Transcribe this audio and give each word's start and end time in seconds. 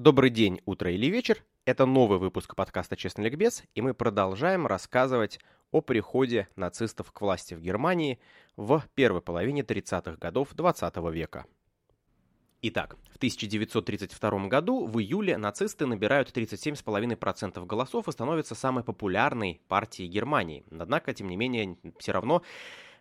Добрый 0.00 0.30
день, 0.30 0.62
утро 0.64 0.90
или 0.90 1.08
вечер. 1.08 1.44
Это 1.66 1.84
новый 1.84 2.18
выпуск 2.18 2.54
подкаста 2.56 2.96
«Честный 2.96 3.26
ликбез», 3.26 3.64
и 3.74 3.82
мы 3.82 3.92
продолжаем 3.92 4.66
рассказывать 4.66 5.38
о 5.72 5.82
приходе 5.82 6.48
нацистов 6.56 7.12
к 7.12 7.20
власти 7.20 7.52
в 7.52 7.60
Германии 7.60 8.18
в 8.56 8.82
первой 8.94 9.20
половине 9.20 9.60
30-х 9.60 10.16
годов 10.16 10.54
20 10.54 10.96
века. 11.12 11.44
Итак, 12.62 12.96
в 13.12 13.18
1932 13.18 14.48
году 14.48 14.86
в 14.86 14.98
июле 14.98 15.36
нацисты 15.36 15.84
набирают 15.84 16.34
37,5% 16.34 17.66
голосов 17.66 18.08
и 18.08 18.12
становятся 18.12 18.54
самой 18.54 18.84
популярной 18.84 19.60
партией 19.68 20.08
Германии. 20.08 20.64
Однако, 20.70 21.12
тем 21.12 21.28
не 21.28 21.36
менее, 21.36 21.76
все 21.98 22.12
равно 22.12 22.40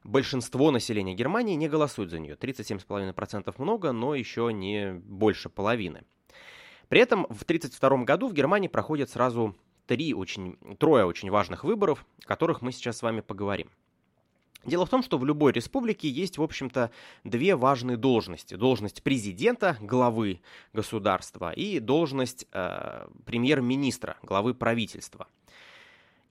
большинство 0.04 0.70
населения 0.70 1.16
Германии 1.16 1.56
не 1.56 1.70
голосует 1.70 2.10
за 2.10 2.20
нее. 2.20 2.36
37,5% 2.36 3.56
много, 3.58 3.94
но 3.94 4.16
еще 4.16 4.52
не 4.52 4.92
больше 4.96 5.48
половины. 5.48 6.04
При 6.90 7.00
этом 7.00 7.26
в 7.30 7.44
1932 7.44 8.04
году 8.04 8.28
в 8.28 8.34
Германии 8.34 8.68
проходят 8.68 9.10
сразу 9.10 9.56
три 9.86 10.14
очень, 10.14 10.58
трое 10.78 11.06
очень 11.06 11.30
важных 11.30 11.64
выборов, 11.64 12.06
о 12.24 12.28
которых 12.28 12.62
мы 12.62 12.72
сейчас 12.72 12.98
с 12.98 13.02
вами 13.04 13.22
поговорим. 13.22 13.70
Дело 14.66 14.86
в 14.86 14.90
том, 14.90 15.02
что 15.04 15.18
в 15.18 15.26
любой 15.26 15.54
республике 15.54 16.10
есть, 16.10 16.38
в 16.38 16.44
общем-то, 16.44 16.92
две 17.24 17.56
важные 17.56 17.96
должности. 17.96 18.56
Должность 18.56 19.04
президента, 19.04 19.78
главы 19.80 20.42
государства, 20.74 21.52
и 21.52 21.80
должность 21.80 22.46
э, 22.52 23.08
премьер-министра, 23.26 24.18
главы 24.22 24.54
правительства. 24.54 25.28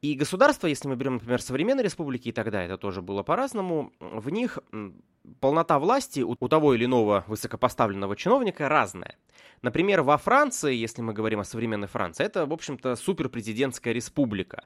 И 0.00 0.14
государства, 0.14 0.68
если 0.68 0.88
мы 0.88 0.94
берем, 0.94 1.14
например, 1.14 1.42
современные 1.42 1.82
республики, 1.82 2.28
и 2.28 2.32
тогда 2.32 2.62
это 2.62 2.78
тоже 2.78 3.02
было 3.02 3.24
по-разному, 3.24 3.92
в 3.98 4.30
них 4.30 4.58
полнота 5.40 5.78
власти 5.78 6.20
у, 6.20 6.36
того 6.36 6.74
или 6.74 6.84
иного 6.84 7.24
высокопоставленного 7.26 8.14
чиновника 8.14 8.68
разная. 8.68 9.16
Например, 9.62 10.02
во 10.02 10.16
Франции, 10.16 10.74
если 10.74 11.02
мы 11.02 11.12
говорим 11.12 11.40
о 11.40 11.44
современной 11.44 11.88
Франции, 11.88 12.24
это, 12.24 12.46
в 12.46 12.52
общем-то, 12.52 12.94
суперпрезидентская 12.94 13.92
республика. 13.92 14.64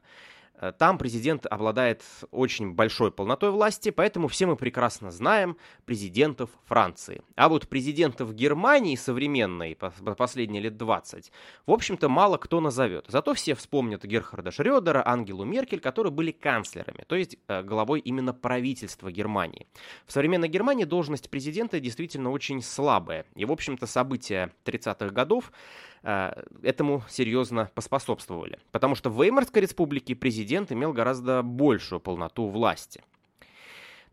Э, 0.63 0.73
там 0.73 0.97
президент 0.97 1.45
обладает 1.47 2.05
очень 2.31 2.73
большой 2.73 3.11
полнотой 3.11 3.51
власти, 3.51 3.91
поэтому 3.91 4.29
все 4.29 4.47
мы 4.47 4.57
прекрасно 4.57 5.11
знаем 5.11 5.57
президентов 5.85 6.51
Франции. 6.65 7.23
А 7.35 7.49
вот 7.49 7.69
президентов 7.69 8.33
Германии 8.33 8.95
современной, 8.95 9.77
последние 10.17 10.63
лет 10.63 10.77
20, 10.77 11.33
в 11.67 11.71
общем-то 11.71 12.09
мало 12.09 12.37
кто 12.39 12.61
назовет. 12.61 13.07
Зато 13.09 13.35
все 13.35 13.55
вспомнят 13.55 14.05
Герхарда 14.05 14.53
Шрёдера, 14.53 15.03
Ангелу 15.05 15.45
Меркель, 15.45 15.81
которые 15.81 16.13
были 16.13 16.31
канцлерами, 16.31 17.05
то 17.09 17.17
есть 17.17 17.37
э, 17.49 17.63
главой 17.63 17.99
именно 17.99 18.33
правительства 18.33 19.11
Германии. 19.11 19.67
В 20.07 20.13
современной 20.13 20.49
Германии 20.49 20.85
должность 20.85 21.29
президента 21.29 21.81
действительно 21.81 22.31
очень 22.31 22.63
слабая. 22.63 23.27
И, 23.35 23.45
в 23.45 23.51
общем-то, 23.51 23.87
события 23.87 24.53
30-х 24.65 25.11
годов 25.11 25.51
этому 26.03 27.05
серьезно 27.09 27.71
поспособствовали. 27.75 28.59
Потому 28.73 28.95
что 28.95 29.11
в 29.11 29.23
Веймарской 29.23 29.63
республике 29.63 30.15
президент 30.15 30.73
имел 30.73 30.93
гораздо 30.93 31.43
большую 31.43 32.01
полноту 32.01 32.49
власти. 32.49 33.03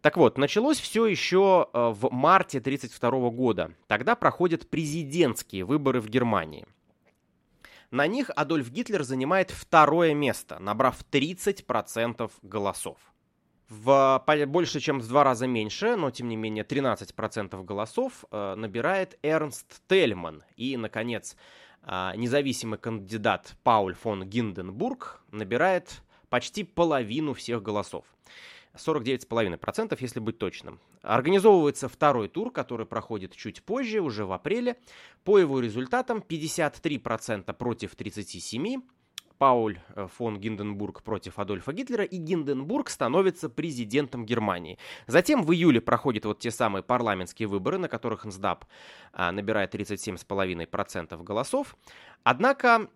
Так 0.01 0.15
вот, 0.15 0.37
началось 0.37 0.79
все 0.79 1.05
еще 1.05 1.67
э, 1.73 1.89
в 1.89 2.09
марте 2.11 2.59
1932 2.59 3.29
года. 3.31 3.73
Тогда 3.87 4.15
проходят 4.15 4.69
президентские 4.69 5.65
выборы 5.65 5.99
в 5.99 6.07
Германии. 6.07 6.65
На 7.91 8.07
них 8.07 8.29
Адольф 8.35 8.69
Гитлер 8.69 9.03
занимает 9.03 9.51
второе 9.51 10.13
место, 10.13 10.59
набрав 10.59 11.03
30% 11.11 12.31
голосов. 12.43 12.97
В 13.67 14.23
больше, 14.47 14.79
чем 14.79 14.99
в 14.99 15.07
два 15.07 15.23
раза 15.23 15.47
меньше, 15.47 15.95
но 15.95 16.11
тем 16.11 16.29
не 16.29 16.37
менее 16.37 16.63
13% 16.63 17.63
голосов 17.65 18.23
э, 18.31 18.55
набирает 18.55 19.19
Эрнст 19.21 19.81
Тельман. 19.87 20.43
И, 20.55 20.77
наконец, 20.77 21.35
а, 21.35 21.39
независимый 21.85 22.79
кандидат 22.79 23.55
Пауль 23.63 23.95
фон 23.95 24.23
Гинденбург 24.23 25.21
набирает 25.31 26.01
почти 26.29 26.63
половину 26.63 27.33
всех 27.33 27.63
голосов. 27.63 28.05
49,5%, 28.75 29.97
если 29.99 30.19
быть 30.19 30.37
точным. 30.37 30.79
Организовывается 31.01 31.89
второй 31.89 32.27
тур, 32.27 32.51
который 32.51 32.85
проходит 32.85 33.35
чуть 33.35 33.63
позже, 33.63 33.99
уже 33.99 34.25
в 34.25 34.31
апреле. 34.31 34.77
По 35.23 35.37
его 35.37 35.59
результатам 35.59 36.23
53% 36.27 37.53
против 37.53 37.95
37%, 37.95 38.83
Пауль 39.39 39.79
э, 39.95 40.07
фон 40.17 40.37
Гинденбург 40.37 41.01
против 41.01 41.39
Адольфа 41.39 41.71
Гитлера, 41.71 42.03
и 42.03 42.17
Гинденбург 42.17 42.89
становится 42.89 43.49
президентом 43.49 44.25
Германии. 44.25 44.77
Затем 45.07 45.43
в 45.43 45.53
июле 45.53 45.79
проходят 45.79 46.25
вот 46.25 46.39
те 46.39 46.51
самые 46.51 46.83
парламентские 46.83 47.47
выборы, 47.47 47.77
на 47.77 47.87
которых 47.87 48.25
НСДАП 48.25 48.65
а, 49.13 49.31
набирает 49.31 49.73
37,5% 49.73 51.23
голосов. 51.23 51.77
Однако 52.23 52.89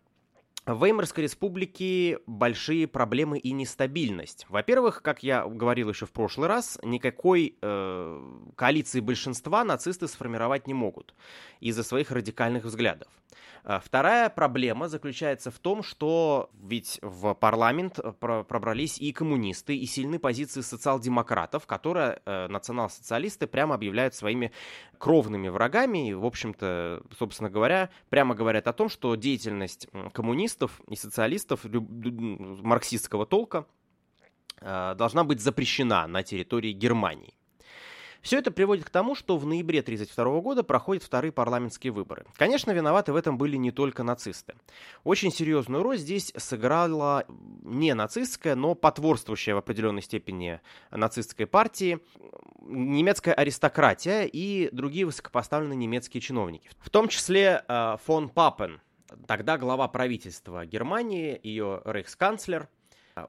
в 0.66 0.84
Веймарской 0.84 1.24
республике 1.24 2.20
большие 2.26 2.88
проблемы 2.88 3.38
и 3.38 3.52
нестабильность. 3.52 4.46
Во-первых, 4.50 5.02
как 5.02 5.22
я 5.24 5.46
говорил 5.46 5.90
еще 5.90 6.06
в 6.06 6.12
прошлый 6.12 6.48
раз, 6.48 6.80
никакой 6.84 7.58
э, 7.62 8.22
коалиции 8.56 9.02
большинства 9.02 9.64
нацисты 9.64 10.08
сформировать 10.08 10.68
не 10.68 10.74
могут 10.74 11.14
из-за 11.60 11.84
своих 11.84 12.12
радикальных 12.12 12.64
взглядов. 12.64 13.10
А 13.66 13.80
вторая 13.80 14.30
проблема 14.30 14.90
заключается 14.90 15.50
в 15.50 15.58
том, 15.58 15.84
что 15.84 16.50
ведь 16.62 17.00
в 17.02 17.34
парламент 17.34 17.98
э, 17.98 18.12
пробрались 18.12 18.98
и 19.00 19.14
коммунисты, 19.14 19.78
и 19.78 19.86
сильны 19.86 20.20
позиции 20.20 20.62
социал-демократов, 20.62 21.66
которые 21.66 22.22
э, 22.26 22.48
национал-социалисты 22.48 23.48
прямо 23.48 23.76
объявляют 23.76 24.16
своими 24.16 24.52
кровными 24.98 25.48
врагами, 25.48 26.10
и, 26.10 26.14
в 26.14 26.26
общем-то, 26.26 27.04
собственно 27.18 27.50
говоря, 27.50 27.90
прямо 28.10 28.36
говорят 28.36 28.68
о 28.68 28.74
том, 28.74 28.90
что 28.90 29.16
деятельность 29.16 29.88
коммунистов 30.12 30.53
и 30.90 30.96
социалистов 30.96 31.66
марксистского 31.66 33.26
толка 33.26 33.66
э, 34.62 34.96
должна 34.98 35.24
быть 35.24 35.42
запрещена 35.42 36.08
на 36.08 36.24
территории 36.24 36.72
Германии. 36.72 37.34
Все 38.24 38.38
это 38.38 38.52
приводит 38.52 38.86
к 38.86 38.90
тому, 38.90 39.16
что 39.16 39.36
в 39.36 39.46
ноябре 39.46 39.82
1932 39.82 40.40
года 40.40 40.64
проходят 40.64 41.04
вторые 41.04 41.34
парламентские 41.34 41.92
выборы. 41.92 42.26
Конечно, 42.38 42.72
виноваты 42.72 43.12
в 43.12 43.18
этом 43.18 43.38
были 43.38 43.58
не 43.58 43.72
только 43.72 44.04
нацисты. 44.04 44.56
Очень 45.04 45.30
серьезную 45.30 45.84
роль 45.84 45.98
здесь 45.98 46.32
сыграла 46.38 47.26
не 47.28 47.94
нацистская, 47.94 48.56
но 48.56 48.76
потворствующая 48.76 49.56
в 49.56 49.58
определенной 49.58 50.02
степени 50.02 50.62
нацистской 50.90 51.46
партии 51.46 52.00
немецкая 52.62 53.34
аристократия 53.34 54.24
и 54.24 54.70
другие 54.72 55.06
высокопоставленные 55.06 55.76
немецкие 55.76 56.22
чиновники. 56.22 56.70
В 56.80 56.90
том 56.90 57.10
числе 57.10 57.66
э, 57.68 57.98
фон 58.06 58.30
Папен, 58.30 58.80
тогда 59.28 59.58
глава 59.58 59.88
правительства 59.88 60.66
Германии, 60.66 61.40
ее 61.44 61.82
рейхсканцлер– 61.86 62.70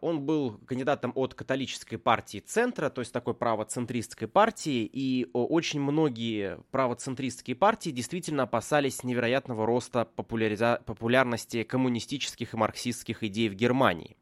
он 0.00 0.22
был 0.22 0.58
кандидатом 0.66 1.12
от 1.14 1.34
католической 1.34 1.96
партии 1.96 2.38
центра, 2.38 2.88
то 2.88 3.00
есть 3.00 3.12
такой 3.12 3.34
правоцентристской 3.34 4.28
партии, 4.28 4.88
и 4.90 5.28
очень 5.32 5.80
многие 5.80 6.58
правоцентристские 6.70 7.56
партии 7.56 7.90
действительно 7.90 8.44
опасались 8.44 9.04
невероятного 9.04 9.66
роста 9.66 10.08
популяриза- 10.16 10.82
популярности 10.84 11.64
коммунистических 11.64 12.54
и 12.54 12.56
марксистских 12.56 13.22
идей 13.22 13.48
в 13.48 13.54
Германии. 13.54 14.16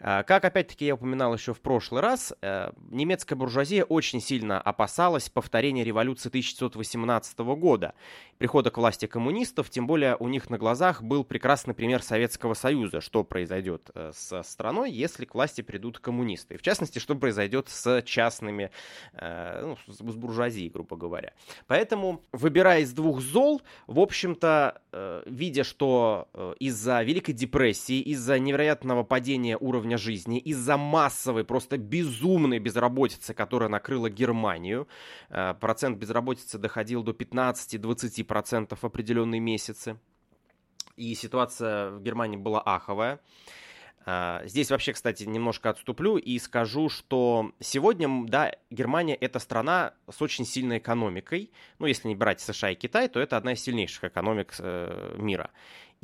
А, 0.00 0.22
как, 0.22 0.44
опять-таки, 0.44 0.86
я 0.86 0.94
упоминал 0.94 1.34
еще 1.34 1.54
в 1.54 1.60
прошлый 1.60 2.02
раз, 2.02 2.34
э, 2.42 2.70
немецкая 2.90 3.36
буржуазия 3.36 3.84
очень 3.84 4.20
сильно 4.20 4.60
опасалась 4.60 5.30
повторения 5.30 5.84
революции 5.84 6.28
1918 6.28 7.38
года, 7.56 7.94
прихода 8.38 8.70
к 8.70 8.76
власти 8.76 9.06
коммунистов, 9.06 9.70
тем 9.70 9.86
более 9.86 10.16
у 10.16 10.28
них 10.28 10.50
на 10.50 10.58
глазах 10.58 11.02
был 11.02 11.24
прекрасный 11.24 11.74
пример 11.74 12.02
Советского 12.02 12.54
Союза, 12.54 13.00
что 13.00 13.24
произойдет 13.24 13.90
э, 13.94 14.10
с 14.14 14.42
страной, 14.42 14.90
если 14.90 15.24
к 15.24 15.34
власти 15.34 15.62
придут 15.62 15.98
коммунисты. 15.98 16.58
В 16.58 16.62
частности, 16.62 16.98
что 16.98 17.14
произойдет 17.14 17.68
с 17.68 18.02
частными, 18.02 18.70
э, 19.14 19.62
ну, 19.62 19.92
с 19.92 20.00
буржуазией, 20.00 20.70
грубо 20.70 20.96
говоря. 20.96 21.32
Поэтому, 21.66 22.22
выбирая 22.32 22.80
из 22.80 22.92
двух 22.92 23.20
зол, 23.20 23.62
в 23.86 24.00
общем-то, 24.00 24.80
видя, 25.26 25.64
что 25.64 26.28
из-за 26.58 27.02
Великой 27.02 27.32
депрессии, 27.32 28.00
из-за 28.00 28.38
невероятного 28.38 29.02
падения 29.02 29.56
уровня 29.58 29.83
уровня 29.84 29.98
жизни, 29.98 30.38
из-за 30.38 30.76
массовой, 30.76 31.44
просто 31.44 31.76
безумной 31.76 32.58
безработицы, 32.58 33.34
которая 33.34 33.68
накрыла 33.68 34.08
Германию. 34.08 34.88
Э, 35.28 35.54
процент 35.60 35.98
безработицы 35.98 36.58
доходил 36.58 37.02
до 37.02 37.12
15-20% 37.12 38.76
в 38.80 38.84
определенные 38.84 39.40
месяцы. 39.40 39.98
И 40.96 41.14
ситуация 41.14 41.90
в 41.90 42.02
Германии 42.02 42.36
была 42.36 42.62
аховая. 42.62 43.20
А, 44.06 44.42
здесь 44.44 44.70
вообще, 44.70 44.92
кстати, 44.92 45.24
немножко 45.24 45.70
отступлю 45.70 46.18
и 46.18 46.38
скажу, 46.38 46.88
что 46.88 47.52
сегодня, 47.60 48.26
да, 48.26 48.52
Германия 48.70 49.14
это 49.14 49.38
страна 49.38 49.94
с 50.10 50.20
очень 50.20 50.44
сильной 50.44 50.78
экономикой. 50.78 51.50
Ну, 51.78 51.86
если 51.86 52.08
не 52.08 52.14
брать 52.14 52.40
США 52.40 52.70
и 52.70 52.74
Китай, 52.74 53.08
то 53.08 53.18
это 53.18 53.36
одна 53.36 53.52
из 53.52 53.62
сильнейших 53.62 54.04
экономик 54.04 54.54
э, 54.58 55.16
мира. 55.18 55.50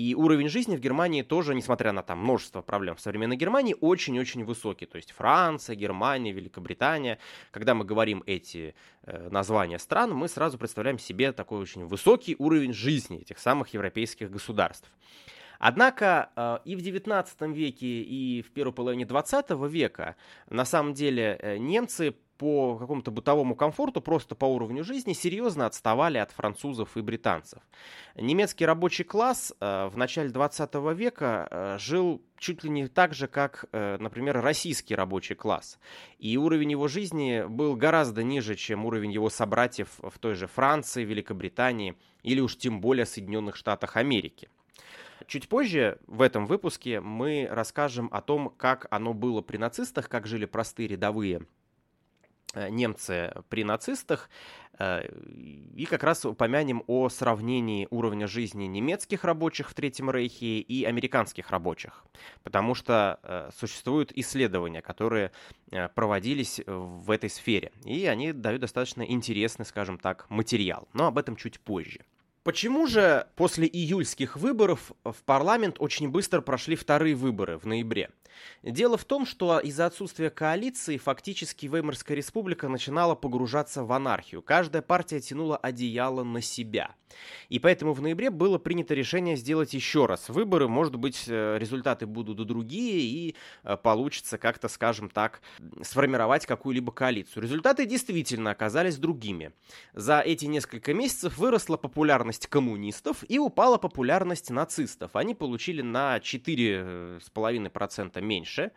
И 0.01 0.15
уровень 0.15 0.49
жизни 0.49 0.77
в 0.77 0.81
Германии 0.81 1.21
тоже, 1.21 1.55
несмотря 1.55 1.93
на 1.93 2.03
там 2.03 2.21
множество 2.21 2.63
проблем 2.63 2.97
в 2.97 3.03
современной 3.03 3.37
Германии, 3.37 3.77
очень-очень 3.79 4.45
высокий. 4.45 4.87
То 4.87 4.97
есть 4.97 5.13
Франция, 5.13 5.77
Германия, 5.77 6.33
Великобритания. 6.33 7.19
Когда 7.51 7.75
мы 7.75 7.85
говорим 7.85 8.23
эти 8.25 8.75
э, 9.03 9.29
названия 9.29 9.79
стран, 9.79 10.15
мы 10.15 10.29
сразу 10.29 10.57
представляем 10.57 10.99
себе 10.99 11.33
такой 11.33 11.61
очень 11.61 11.85
высокий 11.85 12.35
уровень 12.39 12.73
жизни 12.73 13.19
этих 13.19 13.39
самых 13.39 13.75
европейских 13.75 14.31
государств. 14.31 14.91
Однако 15.59 16.31
э, 16.35 16.59
и 16.65 16.77
в 16.77 16.79
XIX 16.79 17.53
веке, 17.53 18.01
и 18.01 18.41
в 18.41 18.53
первой 18.53 18.73
половине 18.73 19.05
XX 19.05 19.69
века 19.69 20.17
на 20.49 20.65
самом 20.65 20.95
деле 20.95 21.39
э, 21.43 21.59
немцы 21.59 22.15
по 22.41 22.79
какому-то 22.79 23.11
бытовому 23.11 23.55
комфорту, 23.55 24.01
просто 24.01 24.35
по 24.35 24.47
уровню 24.47 24.83
жизни, 24.83 25.13
серьезно 25.13 25.67
отставали 25.67 26.17
от 26.17 26.33
французов 26.33 26.97
и 26.97 27.03
британцев. 27.03 27.61
Немецкий 28.17 28.65
рабочий 28.65 29.05
класс 29.05 29.53
э, 29.61 29.89
в 29.89 29.99
начале 29.99 30.31
20 30.31 30.75
века 30.97 31.77
жил 31.79 32.23
чуть 32.39 32.65
ли 32.65 32.71
не 32.71 32.89
так 32.89 33.13
же, 33.13 33.29
как, 33.29 33.67
например, 33.73 34.41
российский 34.41 34.95
рабочий 34.95 35.35
класс. 35.35 35.79
И 36.19 36.39
уровень 36.39 36.71
его 36.71 36.89
жизни 36.89 37.45
был 37.47 37.77
гораздо 37.77 38.23
ниже, 38.23 38.57
чем 38.57 38.87
уровень 38.87 39.13
его 39.13 39.29
собратьев 39.29 39.89
в 39.99 40.19
той 40.19 40.35
же 40.35 40.47
Франции, 40.47 41.05
Великобритании 41.05 41.97
или 42.23 42.41
уж 42.41 42.57
тем 42.57 42.81
более 42.81 43.05
Соединенных 43.05 43.57
Штатах 43.57 43.99
Америки. 43.99 44.49
Чуть 45.27 45.49
позже 45.49 45.99
в 46.07 46.23
этом 46.23 46.47
выпуске 46.47 47.01
мы 47.01 47.47
расскажем 47.51 48.09
о 48.11 48.21
том, 48.21 48.53
как 48.57 48.87
оно 48.91 49.13
было 49.13 49.43
при 49.43 49.59
нацистах, 49.59 50.09
как 50.09 50.27
жили 50.27 50.45
простые 50.47 50.89
рядовые 50.89 51.37
э, 51.39 51.60
немцы 52.55 53.33
при 53.49 53.65
нацистах, 53.65 54.29
э, 54.79 55.09
и 55.77 55.87
как 55.87 56.03
раз 56.03 56.25
упомянем 56.25 56.83
о 56.87 57.09
сравнении 57.09 57.87
уровня 57.91 58.27
жизни 58.27 58.65
немецких 58.65 59.25
рабочих 59.25 59.71
в 59.71 59.75
Третьем 59.75 60.11
Рейхе 60.11 60.59
и 60.59 60.85
американских 60.85 61.51
рабочих, 61.51 62.05
потому 62.43 62.75
что 62.75 63.21
э, 63.23 63.51
существуют 63.57 64.13
исследования, 64.13 64.83
которые 64.83 65.33
проводились 65.95 66.61
в 66.67 67.11
этой 67.11 67.31
сфере, 67.31 67.71
и 67.85 68.07
они 68.07 68.33
дают 68.33 68.61
достаточно 68.61 69.03
интересный, 69.03 69.65
скажем 69.65 69.99
так, 69.99 70.29
материал, 70.29 70.89
но 70.93 71.07
об 71.07 71.19
этом 71.19 71.37
чуть 71.37 71.61
позже. 71.61 72.01
Почему 72.51 72.89
же 72.89 73.29
после 73.37 73.69
июльских 73.69 74.37
выборов 74.37 74.91
в 75.05 75.23
парламент 75.25 75.77
очень 75.79 76.09
быстро 76.09 76.41
прошли 76.41 76.75
вторые 76.75 77.15
выборы 77.15 77.59
в 77.59 77.65
ноябре? 77.65 78.11
Дело 78.65 78.99
в 78.99 79.05
том, 79.05 79.25
что 79.25 79.61
из-за 79.61 79.87
отсутствия 79.87 80.31
коалиции 80.31 80.97
фактически 80.97 81.67
Веймарская 81.67 82.17
республика 82.17 82.69
начинала 82.69 83.15
погружаться 83.15 83.85
в 83.85 83.93
анархию. 83.93 84.43
Каждая 84.43 84.83
партия 84.83 85.21
тянула 85.21 85.59
одеяло 85.59 86.25
на 86.25 86.41
себя. 86.41 86.97
И 87.49 87.59
поэтому 87.59 87.93
в 87.93 88.01
ноябре 88.01 88.31
было 88.31 88.59
принято 88.59 88.95
решение 88.95 89.37
сделать 89.37 89.75
еще 89.75 90.07
раз 90.07 90.29
выборы. 90.29 90.69
Может 90.69 90.97
быть, 90.97 91.25
э, 91.27 91.59
результаты 91.59 92.07
будут 92.07 92.47
другие 92.47 93.01
и 93.01 93.37
э, 93.65 93.77
получится 93.77 94.39
как-то, 94.39 94.69
скажем 94.69 95.11
так, 95.11 95.41
сформировать 95.83 96.47
какую-либо 96.47 96.93
коалицию. 96.93 97.43
Результаты 97.43 97.87
действительно 97.87 98.51
оказались 98.51 98.97
другими. 98.97 99.53
За 99.93 100.21
эти 100.21 100.47
несколько 100.47 100.95
месяцев 100.95 101.39
выросла 101.39 101.77
популярность 101.77 102.47
коммунистов 102.47 103.25
и 103.29 103.39
упала 103.39 103.79
популярность 103.79 104.51
нацистов. 104.51 105.17
Они 105.17 105.35
получили 105.35 105.83
на 105.83 106.19
4,5% 106.19 108.11
э, 108.15 108.21
меньше, 108.21 108.73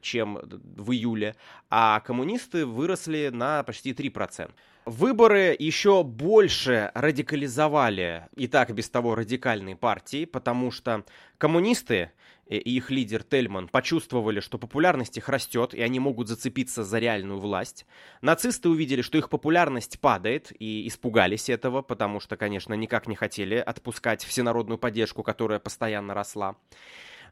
чем 0.00 0.38
в 0.42 0.92
июле, 0.92 1.34
а 1.70 2.00
коммунисты 2.00 2.66
выросли 2.66 3.30
на 3.32 3.62
почти 3.62 3.92
3%. 3.92 4.50
Выборы 4.86 5.56
еще 5.58 6.04
больше 6.04 6.92
радикализовали 6.94 8.28
и 8.36 8.46
так 8.46 8.72
без 8.72 8.88
того 8.88 9.16
радикальные 9.16 9.74
партии, 9.74 10.26
потому 10.26 10.70
что 10.70 11.04
коммунисты 11.38 12.12
и 12.46 12.56
их 12.56 12.92
лидер 12.92 13.24
Тельман 13.24 13.66
почувствовали, 13.66 14.38
что 14.38 14.58
популярность 14.58 15.16
их 15.16 15.28
растет, 15.28 15.74
и 15.74 15.82
они 15.82 15.98
могут 15.98 16.28
зацепиться 16.28 16.84
за 16.84 17.00
реальную 17.00 17.40
власть. 17.40 17.84
Нацисты 18.20 18.68
увидели, 18.68 19.02
что 19.02 19.18
их 19.18 19.28
популярность 19.28 19.98
падает, 19.98 20.52
и 20.56 20.86
испугались 20.86 21.48
этого, 21.48 21.82
потому 21.82 22.20
что, 22.20 22.36
конечно, 22.36 22.72
никак 22.74 23.08
не 23.08 23.16
хотели 23.16 23.56
отпускать 23.56 24.24
всенародную 24.24 24.78
поддержку, 24.78 25.24
которая 25.24 25.58
постоянно 25.58 26.14
росла. 26.14 26.54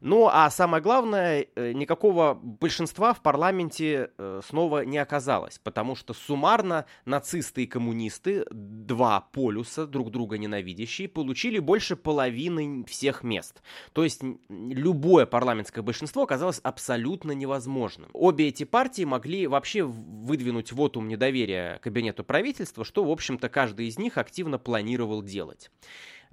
Ну, 0.01 0.29
а 0.31 0.49
самое 0.49 0.81
главное, 0.81 1.47
э, 1.55 1.71
никакого 1.73 2.33
большинства 2.33 3.13
в 3.13 3.21
парламенте 3.21 4.11
э, 4.17 4.41
снова 4.45 4.85
не 4.85 4.97
оказалось, 4.97 5.59
потому 5.59 5.95
что 5.95 6.13
суммарно 6.13 6.85
нацисты 7.05 7.63
и 7.63 7.67
коммунисты, 7.67 8.45
два 8.51 9.21
полюса, 9.21 9.87
друг 9.87 10.11
друга 10.11 10.37
ненавидящие, 10.37 11.07
получили 11.07 11.59
больше 11.59 11.95
половины 11.95 12.85
всех 12.85 13.23
мест. 13.23 13.61
То 13.93 14.03
есть 14.03 14.21
любое 14.49 15.25
парламентское 15.25 15.83
большинство 15.83 16.23
оказалось 16.23 16.59
абсолютно 16.59 17.31
невозможным. 17.31 18.09
Обе 18.13 18.47
эти 18.47 18.63
партии 18.63 19.03
могли 19.03 19.47
вообще 19.47 19.83
выдвинуть 19.83 20.71
вотум 20.71 21.07
недоверия 21.07 21.79
кабинету 21.79 22.23
правительства, 22.23 22.83
что, 22.83 23.03
в 23.03 23.11
общем-то, 23.11 23.49
каждый 23.49 23.87
из 23.87 23.97
них 23.97 24.17
активно 24.17 24.57
планировал 24.57 25.21
делать. 25.21 25.71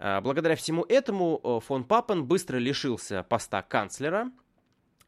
А, 0.04 0.20
благодаря 0.20 0.56
всему 0.56 0.84
этому 0.88 1.40
э, 1.44 1.60
фон 1.64 1.84
Папен 1.84 2.24
быстро 2.24 2.56
лишился 2.56 3.22
поста 3.22 3.62
канцлера, 3.62 4.32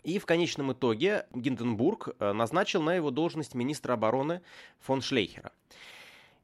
и 0.04 0.20
в 0.20 0.24
конечном 0.24 0.72
итоге 0.72 1.26
Гинденбург 1.34 2.10
э, 2.16 2.32
назначил 2.32 2.80
на 2.80 2.94
его 2.94 3.10
должность 3.10 3.56
министра 3.56 3.94
обороны 3.94 4.40
фон 4.78 5.02
Шлейхера. 5.02 5.50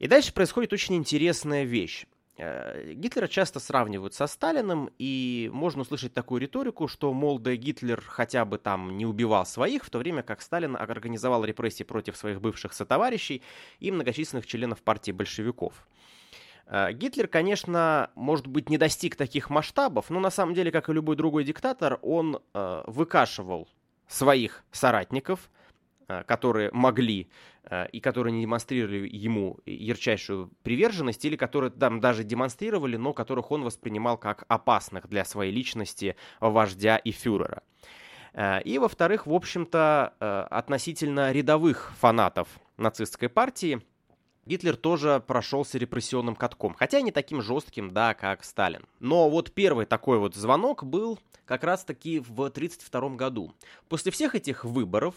И 0.00 0.08
дальше 0.08 0.34
происходит 0.34 0.72
очень 0.72 0.96
интересная 0.96 1.62
вещь. 1.62 2.06
Э, 2.38 2.92
Гитлера 2.94 3.28
часто 3.28 3.60
сравнивают 3.60 4.14
со 4.14 4.26
Сталиным, 4.26 4.90
и 4.98 5.48
можно 5.52 5.82
услышать 5.82 6.12
такую 6.12 6.40
риторику, 6.40 6.88
что, 6.88 7.12
мол, 7.12 7.38
да 7.38 7.54
Гитлер 7.54 8.00
хотя 8.00 8.44
бы 8.44 8.58
там 8.58 8.96
не 8.96 9.06
убивал 9.06 9.46
своих, 9.46 9.84
в 9.84 9.90
то 9.90 10.00
время 10.00 10.24
как 10.24 10.42
Сталин 10.42 10.74
организовал 10.74 11.44
репрессии 11.44 11.84
против 11.84 12.16
своих 12.16 12.40
бывших 12.40 12.72
сотоварищей 12.72 13.42
и 13.78 13.92
многочисленных 13.92 14.44
членов 14.44 14.82
партии 14.82 15.12
большевиков. 15.12 15.86
Э, 16.70 16.92
Гитлер, 16.92 17.26
конечно, 17.26 18.10
может 18.14 18.46
быть, 18.46 18.70
не 18.70 18.78
достиг 18.78 19.16
таких 19.16 19.50
масштабов, 19.50 20.08
но 20.08 20.20
на 20.20 20.30
самом 20.30 20.54
деле, 20.54 20.70
как 20.70 20.88
и 20.88 20.92
любой 20.92 21.16
другой 21.16 21.44
диктатор, 21.44 21.98
он 22.00 22.40
э, 22.54 22.82
выкашивал 22.86 23.68
своих 24.06 24.64
соратников, 24.70 25.50
э, 26.06 26.22
которые 26.22 26.70
могли 26.72 27.28
э, 27.64 27.88
и 27.88 27.98
которые 27.98 28.32
не 28.32 28.42
демонстрировали 28.42 29.08
ему 29.12 29.58
ярчайшую 29.66 30.52
приверженность, 30.62 31.24
или 31.24 31.34
которые 31.34 31.70
там 31.70 32.00
даже 32.00 32.22
демонстрировали, 32.22 32.96
но 32.96 33.12
которых 33.12 33.50
он 33.50 33.64
воспринимал 33.64 34.16
как 34.16 34.44
опасных 34.46 35.08
для 35.08 35.24
своей 35.24 35.52
личности 35.52 36.14
вождя 36.38 36.98
и 36.98 37.10
фюрера. 37.10 37.64
Э, 38.32 38.62
и, 38.62 38.78
во-вторых, 38.78 39.26
в 39.26 39.34
общем-то, 39.34 40.14
э, 40.20 40.46
относительно 40.50 41.32
рядовых 41.32 41.92
фанатов 41.98 42.48
нацистской 42.76 43.28
партии– 43.28 43.80
Гитлер 44.50 44.74
тоже 44.74 45.22
прошелся 45.24 45.78
репрессионным 45.78 46.34
катком, 46.34 46.74
хотя 46.74 47.00
не 47.02 47.12
таким 47.12 47.40
жестким, 47.40 47.92
да, 47.92 48.14
как 48.14 48.42
Сталин. 48.42 48.84
Но 48.98 49.30
вот 49.30 49.52
первый 49.52 49.86
такой 49.86 50.18
вот 50.18 50.34
звонок 50.34 50.82
был 50.82 51.20
как 51.44 51.62
раз-таки 51.62 52.18
в 52.18 52.32
1932 52.32 53.10
году. 53.10 53.54
После 53.88 54.10
всех 54.10 54.34
этих 54.34 54.64
выборов 54.64 55.14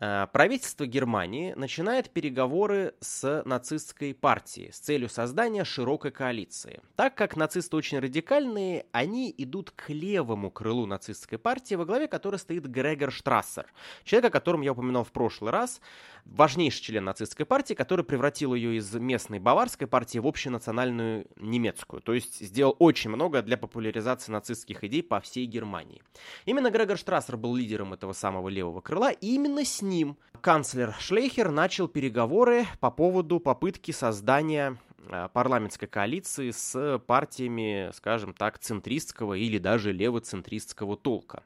Э, 0.00 0.26
правительство 0.32 0.86
Германии 0.86 1.52
начинает 1.54 2.10
переговоры 2.10 2.94
с 3.00 3.42
нацистской 3.44 4.12
партией 4.12 4.72
с 4.72 4.78
целью 4.78 5.08
создания 5.08 5.64
широкой 5.64 6.10
коалиции. 6.10 6.80
Так 6.96 7.14
как 7.14 7.36
нацисты 7.36 7.76
очень 7.76 8.00
радикальные, 8.00 8.86
они 8.90 9.32
идут 9.38 9.70
к 9.70 9.90
левому 9.90 10.50
крылу 10.50 10.86
нацистской 10.86 11.38
партии, 11.38 11.76
во 11.76 11.84
главе 11.84 12.08
которой 12.08 12.36
стоит 12.36 12.66
Грегор 12.66 13.12
Штрассер, 13.12 13.66
человек, 14.02 14.30
о 14.30 14.32
котором 14.32 14.62
я 14.62 14.72
упоминал 14.72 15.04
в 15.04 15.12
прошлый 15.12 15.52
раз, 15.52 15.80
важнейший 16.24 16.82
член 16.82 17.04
нацистской 17.04 17.46
партии, 17.46 17.74
который 17.74 18.04
превратил 18.04 18.54
ее 18.54 18.76
из 18.76 18.92
местной 18.94 19.38
баварской 19.38 19.86
партии 19.86 20.18
в 20.18 20.26
общенациональную 20.26 21.26
немецкую, 21.36 22.02
то 22.02 22.14
есть 22.14 22.40
сделал 22.40 22.76
очень 22.78 23.10
много 23.10 23.42
для 23.42 23.56
популяризации 23.56 24.32
нацистских 24.32 24.84
идей 24.84 25.02
по 25.02 25.20
всей 25.20 25.46
Германии. 25.46 26.02
Именно 26.44 26.70
Грегор 26.70 26.96
Штрассер 26.96 27.36
был 27.36 27.54
лидером 27.54 27.92
этого 27.92 28.12
самого 28.12 28.48
левого 28.48 28.80
крыла, 28.80 29.10
и 29.10 29.34
именно 29.34 29.64
с 29.64 29.82
ним 29.82 30.16
канцлер 30.40 30.94
Шлейхер 30.98 31.50
начал 31.50 31.88
переговоры 31.88 32.66
по 32.80 32.90
поводу 32.90 33.40
попытки 33.40 33.90
создания 33.90 34.76
э, 35.08 35.28
парламентской 35.32 35.86
коалиции 35.86 36.50
с 36.50 36.98
партиями, 37.06 37.90
скажем 37.94 38.34
так, 38.34 38.58
центристского 38.58 39.34
или 39.34 39.58
даже 39.58 39.92
левоцентристского 39.92 40.96
толка. 40.96 41.42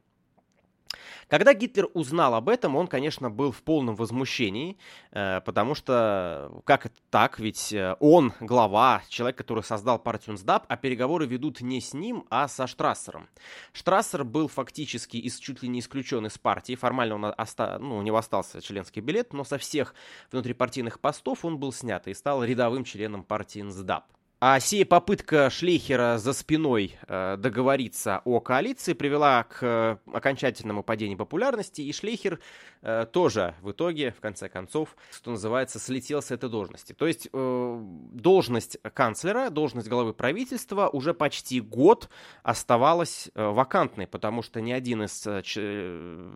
Когда 1.29 1.53
Гитлер 1.55 1.89
узнал 1.95 2.35
об 2.35 2.49
этом, 2.49 2.77
он, 2.77 2.87
конечно, 2.87 3.31
был 3.31 3.53
в 3.53 3.63
полном 3.63 3.95
возмущении, 3.95 4.79
э, 5.11 5.41
потому 5.43 5.75
что 5.75 6.63
как 6.65 6.87
это 6.87 6.95
так, 7.11 7.39
ведь 7.39 7.73
э, 7.73 7.97
он 8.01 8.33
глава, 8.41 9.03
человек, 9.09 9.37
который 9.37 9.63
создал 9.63 9.99
партию 9.99 10.35
НСДАП, 10.35 10.65
а 10.69 10.77
переговоры 10.77 11.27
ведут 11.27 11.61
не 11.61 11.81
с 11.81 11.93
ним, 11.93 12.25
а 12.31 12.49
со 12.49 12.67
Штрассером. 12.67 13.29
Штрассер 13.73 14.25
был 14.25 14.49
фактически 14.49 15.19
из, 15.19 15.39
чуть 15.39 15.63
ли 15.63 15.69
не 15.69 15.81
исключен 15.81 16.27
из 16.27 16.39
партии, 16.39 16.75
формально 16.75 17.15
он 17.17 17.35
оста... 17.37 17.79
ну, 17.79 17.97
у 17.99 18.03
него 18.03 18.17
остался 18.17 18.63
членский 18.63 19.01
билет, 19.01 19.33
но 19.33 19.45
со 19.45 19.59
всех 19.59 19.95
внутрипартийных 20.33 21.01
постов 21.01 21.45
он 21.45 21.59
был 21.59 21.73
снят 21.73 22.07
и 22.09 22.15
стал 22.15 22.43
рядовым 22.43 22.85
членом 22.85 23.23
партии 23.23 23.61
НСДАП. 23.61 24.05
А 24.41 24.61
сия 24.61 24.87
попытка 24.87 25.51
Шлейхера 25.51 26.17
за 26.19 26.33
спиной 26.33 26.97
э, 27.09 27.37
договориться 27.37 28.23
о 28.25 28.39
коалиции 28.39 28.93
привела 28.93 29.43
к 29.43 29.65
э, 29.65 29.97
окончательному 30.15 30.85
падению 30.85 31.19
популярности, 31.19 31.81
и 31.81 31.93
Шлейхер 31.93 32.39
э, 32.83 33.07
тоже 33.13 33.57
в 33.63 33.73
итоге, 33.73 34.13
в 34.13 34.21
конце 34.21 34.49
концов, 34.49 34.97
что 35.11 35.33
называется, 35.33 35.81
слетел 35.81 36.23
с 36.23 36.31
этой 36.31 36.49
должности. 36.49 36.93
То 36.93 37.09
есть 37.09 37.29
должность 37.33 38.79
канцлера, 38.95 39.51
должность 39.51 39.89
главы 39.89 40.15
правительства 40.15 40.89
уже 40.89 41.15
почти 41.15 41.61
год 41.61 42.09
оставалась 42.45 43.31
вакантной, 43.35 44.07
потому 44.07 44.43
что 44.43 44.61
ни 44.61 44.71
один 44.71 45.03
из 45.03 45.21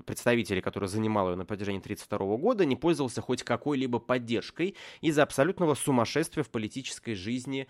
представителей, 0.04 0.61
который 0.61 0.88
занимал 0.88 1.30
ее 1.30 1.37
на 1.37 1.44
протяжении 1.44 1.78
1932 1.78 2.37
года, 2.38 2.64
не 2.64 2.75
пользовался 2.75 3.21
хоть 3.21 3.44
какой-либо 3.44 4.00
поддержкой 4.00 4.75
из-за 5.00 5.23
абсолютного 5.23 5.75
сумасшествия 5.75 6.42
в 6.42 6.50
политической 6.50 7.14
жизни 7.14 7.68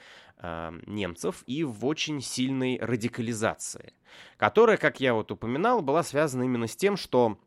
немцев 0.86 1.44
и 1.46 1.62
в 1.64 1.86
очень 1.86 2.20
сильной 2.20 2.78
радикализации, 2.80 3.92
которая, 4.36 4.76
как 4.76 5.00
я 5.00 5.14
вот 5.14 5.30
упоминал, 5.30 5.82
была 5.82 6.02
связана 6.02 6.42
именно 6.42 6.66
с 6.66 6.74
тем, 6.74 6.96
что 6.96 7.38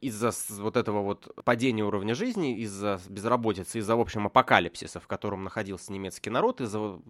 из-за 0.00 0.30
вот 0.60 0.76
этого 0.76 1.02
вот 1.02 1.34
падения 1.44 1.84
уровня 1.84 2.14
жизни, 2.14 2.58
из-за 2.60 3.00
безработицы, 3.08 3.78
из-за, 3.78 3.96
в 3.96 4.00
общем, 4.00 4.26
апокалипсиса, 4.26 5.00
в 5.00 5.06
котором 5.06 5.44
находился 5.44 5.92
немецкий 5.92 6.30
народ, 6.30 6.60
из-за 6.60 7.00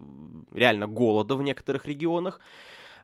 реально 0.51 0.87
голода 0.87 1.35
в 1.35 1.43
некоторых 1.43 1.85
регионах, 1.85 2.39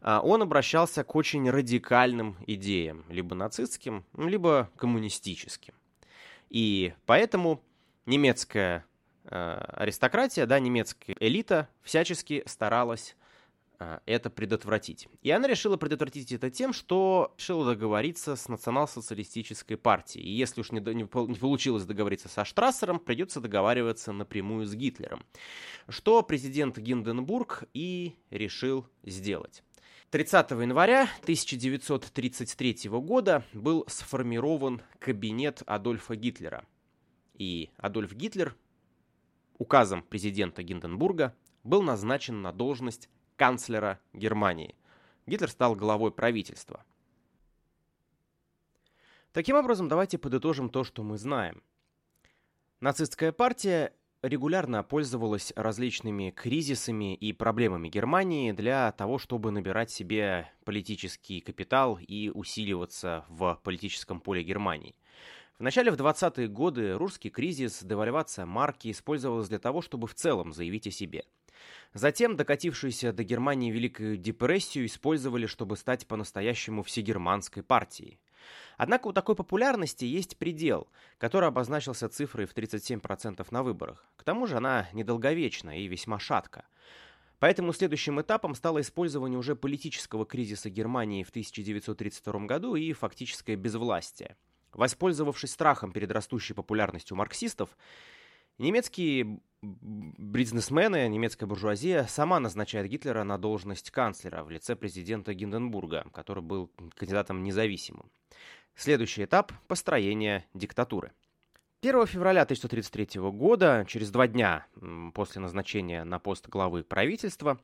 э, 0.01 0.19
он 0.21 0.41
обращался 0.41 1.03
к 1.03 1.15
очень 1.15 1.50
радикальным 1.50 2.38
идеям, 2.48 3.05
либо 3.10 3.36
нацистским, 3.36 4.05
либо 4.17 4.69
коммунистическим. 4.75 5.74
И 6.50 6.93
поэтому 7.05 7.62
немецкая 8.05 8.86
аристократия, 9.31 10.45
да, 10.45 10.59
немецкая 10.59 11.15
элита 11.19 11.69
всячески 11.81 12.43
старалась 12.45 13.15
э, 13.79 14.00
это 14.05 14.29
предотвратить. 14.29 15.07
И 15.21 15.31
она 15.31 15.47
решила 15.47 15.77
предотвратить 15.77 16.31
это 16.31 16.50
тем, 16.50 16.73
что 16.73 17.33
решила 17.38 17.73
договориться 17.73 18.35
с 18.35 18.50
национал-социалистической 18.50 19.77
партией. 19.77 20.25
И 20.25 20.31
если 20.31 20.61
уж 20.61 20.71
не, 20.71 20.79
не, 20.79 21.03
не 21.03 21.35
получилось 21.35 21.85
договориться 21.85 22.27
со 22.27 22.43
Штрассером, 22.43 23.00
придется 23.00 23.39
договариваться 23.39 24.11
напрямую 24.11 24.65
с 24.65 24.73
Гитлером. 24.73 25.25
Что 25.88 26.21
президент 26.23 26.77
Гинденбург 26.77 27.63
и 27.73 28.15
решил 28.29 28.85
сделать. 29.03 29.63
30 30.11 30.51
января 30.51 31.03
1933 31.21 32.89
года 32.89 33.45
был 33.53 33.85
сформирован 33.88 34.81
кабинет 35.00 35.63
Адольфа 35.65 36.17
Гитлера. 36.17 36.65
И 37.35 37.69
Адольф 37.77 38.13
Гитлер 38.13 38.53
указом 39.61 40.01
президента 40.01 40.63
Гинденбурга 40.63 41.35
был 41.63 41.83
назначен 41.83 42.41
на 42.41 42.51
должность 42.51 43.09
канцлера 43.35 43.99
Германии. 44.11 44.75
Гитлер 45.27 45.49
стал 45.49 45.75
главой 45.75 46.11
правительства. 46.11 46.83
Таким 49.31 49.55
образом, 49.55 49.87
давайте 49.87 50.17
подытожим 50.17 50.69
то, 50.69 50.83
что 50.83 51.03
мы 51.03 51.19
знаем. 51.19 51.61
Нацистская 52.79 53.31
партия 53.31 53.93
регулярно 54.23 54.81
пользовалась 54.81 55.53
различными 55.55 56.31
кризисами 56.31 57.13
и 57.13 57.31
проблемами 57.31 57.87
Германии 57.87 58.53
для 58.53 58.91
того, 58.93 59.19
чтобы 59.19 59.51
набирать 59.51 59.91
себе 59.91 60.51
политический 60.65 61.39
капитал 61.39 61.99
и 61.99 62.29
усиливаться 62.29 63.25
в 63.29 63.59
политическом 63.63 64.21
поле 64.21 64.43
Германии. 64.43 64.95
В 65.61 65.63
начале 65.63 65.91
в 65.91 65.95
20-е 65.95 66.47
годы 66.47 66.93
русский 66.93 67.29
кризис, 67.29 67.83
девальвация 67.83 68.47
марки 68.47 68.89
использовалась 68.89 69.47
для 69.47 69.59
того, 69.59 69.83
чтобы 69.83 70.07
в 70.07 70.15
целом 70.15 70.53
заявить 70.53 70.87
о 70.87 70.91
себе. 70.91 71.23
Затем 71.93 72.35
докатившуюся 72.35 73.13
до 73.13 73.23
Германии 73.23 73.69
Великую 73.69 74.17
депрессию 74.17 74.87
использовали, 74.87 75.45
чтобы 75.45 75.77
стать 75.77 76.07
по-настоящему 76.07 76.81
всегерманской 76.81 77.61
партией. 77.61 78.19
Однако 78.75 79.05
у 79.05 79.13
такой 79.13 79.35
популярности 79.35 80.03
есть 80.03 80.35
предел, 80.37 80.87
который 81.19 81.49
обозначился 81.49 82.09
цифрой 82.09 82.47
в 82.47 82.55
37% 82.55 83.45
на 83.51 83.61
выборах. 83.61 84.03
К 84.15 84.23
тому 84.23 84.47
же 84.47 84.57
она 84.57 84.89
недолговечна 84.93 85.79
и 85.79 85.85
весьма 85.85 86.17
шатка. 86.17 86.65
Поэтому 87.37 87.71
следующим 87.71 88.19
этапом 88.19 88.55
стало 88.55 88.81
использование 88.81 89.37
уже 89.37 89.55
политического 89.55 90.25
кризиса 90.25 90.71
Германии 90.71 91.23
в 91.23 91.29
1932 91.29 92.47
году 92.47 92.73
и 92.73 92.93
фактическое 92.93 93.55
безвластие. 93.55 94.35
Воспользовавшись 94.73 95.51
страхом 95.51 95.91
перед 95.91 96.11
растущей 96.11 96.53
популярностью 96.53 97.17
марксистов, 97.17 97.77
немецкие 98.57 99.39
бизнесмены, 99.61 101.07
немецкая 101.07 101.45
буржуазия 101.45 102.05
сама 102.05 102.39
назначает 102.39 102.87
Гитлера 102.87 103.23
на 103.23 103.37
должность 103.37 103.91
канцлера 103.91 104.43
в 104.43 104.49
лице 104.49 104.75
президента 104.75 105.33
Гинденбурга, 105.33 106.07
который 106.13 106.41
был 106.41 106.71
кандидатом 106.95 107.43
независимым. 107.43 108.09
Следующий 108.75 109.25
этап– 109.25 109.51
построение 109.67 110.45
диктатуры. 110.53 111.11
1 111.81 112.05
февраля 112.05 112.43
1933 112.43 113.19
года, 113.31 113.85
через 113.87 114.11
два 114.11 114.27
дня 114.27 114.67
после 115.13 115.41
назначения 115.41 116.03
на 116.03 116.19
пост 116.19 116.47
главы 116.47 116.83
правительства, 116.83 117.59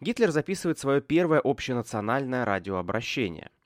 Гитлер 0.00 0.30
записывает 0.30 0.78
свое 0.78 1.00
первое 1.00 1.40
общенациональное 1.40 2.44
радиообращение– 2.44 3.50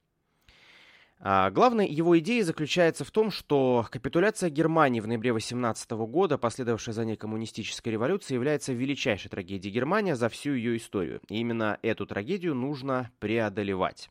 а, 1.27 1.51
главной 1.51 1.89
его 1.89 2.19
идеей 2.19 2.43
заключается 2.43 3.03
в 3.03 3.11
том, 3.11 3.31
что 3.31 3.87
капитуляция 3.91 4.51
Германии 4.51 5.01
в 5.01 5.07
ноябре 5.07 5.33
18 5.33 5.91
года, 5.93 6.37
последовавшая 6.37 6.95
за 6.95 7.07
ней 7.07 7.17
коммунистической 7.17 7.95
революции, 7.95 8.35
является 8.35 8.75
величайшей 8.75 9.31
трагедией 9.31 9.73
Германии 9.73 10.13
за 10.13 10.29
всю 10.29 10.53
ее 10.53 10.77
историю. 10.77 11.23
И 11.31 11.39
именно 11.39 11.79
эту 11.81 12.05
трагедию 12.05 12.55
нужно 12.55 13.11
преодолевать. 13.21 14.11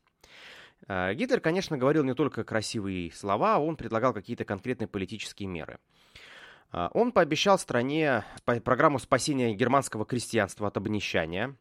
А, 0.87 1.13
Гитлер, 1.13 1.39
конечно, 1.39 1.77
говорил 1.77 2.03
не 2.03 2.15
только 2.15 2.43
красивые 2.43 3.11
слова, 3.11 3.59
он 3.59 3.75
предлагал 3.75 4.11
какие-то 4.15 4.43
конкретные 4.43 4.87
политические 4.87 5.47
меры. 5.47 5.77
А, 6.71 6.89
он 6.95 7.11
пообещал 7.11 7.59
стране 7.59 8.25
программу 8.63 8.97
спасения 8.97 9.53
германского 9.53 10.03
крестьянства 10.03 10.67
от 10.67 10.77
обнищания 10.77 11.55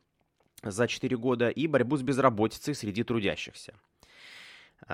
за 0.62 0.88
4 0.88 1.14
года 1.18 1.50
и 1.50 1.66
борьбу 1.66 1.98
с 1.98 2.02
безработицей 2.02 2.74
среди 2.74 3.04
трудящихся. 3.04 3.74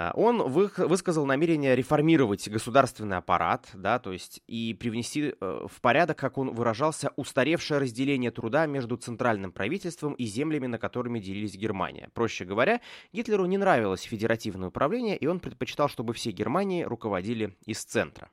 А, 0.00 0.12
он 0.14 0.40
высказал 0.42 1.26
намерение 1.26 1.74
реформировать 1.74 2.48
государственный 2.48 3.16
аппарат, 3.16 3.68
да, 3.74 3.98
то 3.98 4.12
есть 4.12 4.40
и 4.46 4.72
привнести 4.74 5.34
э, 5.40 5.66
в 5.66 5.80
порядок, 5.80 6.16
как 6.16 6.38
он 6.38 6.54
выражался, 6.54 7.10
устаревшее 7.16 7.80
разделение 7.80 8.30
труда 8.30 8.66
между 8.66 8.96
центральным 8.96 9.50
правительством 9.50 10.12
и 10.12 10.24
землями, 10.24 10.68
на 10.68 10.78
которыми 10.78 11.18
делились 11.18 11.56
Германия. 11.56 12.10
Проще 12.14 12.44
говоря, 12.44 12.80
Гитлеру 13.12 13.46
не 13.46 13.58
нравилось 13.58 14.02
федеративное 14.02 14.68
управление, 14.68 15.16
и 15.16 15.26
он 15.26 15.40
предпочитал, 15.40 15.88
чтобы 15.88 16.14
все 16.14 16.30
Германии 16.30 16.84
руководили 16.84 17.56
из 17.66 17.84
центра. 17.84 18.30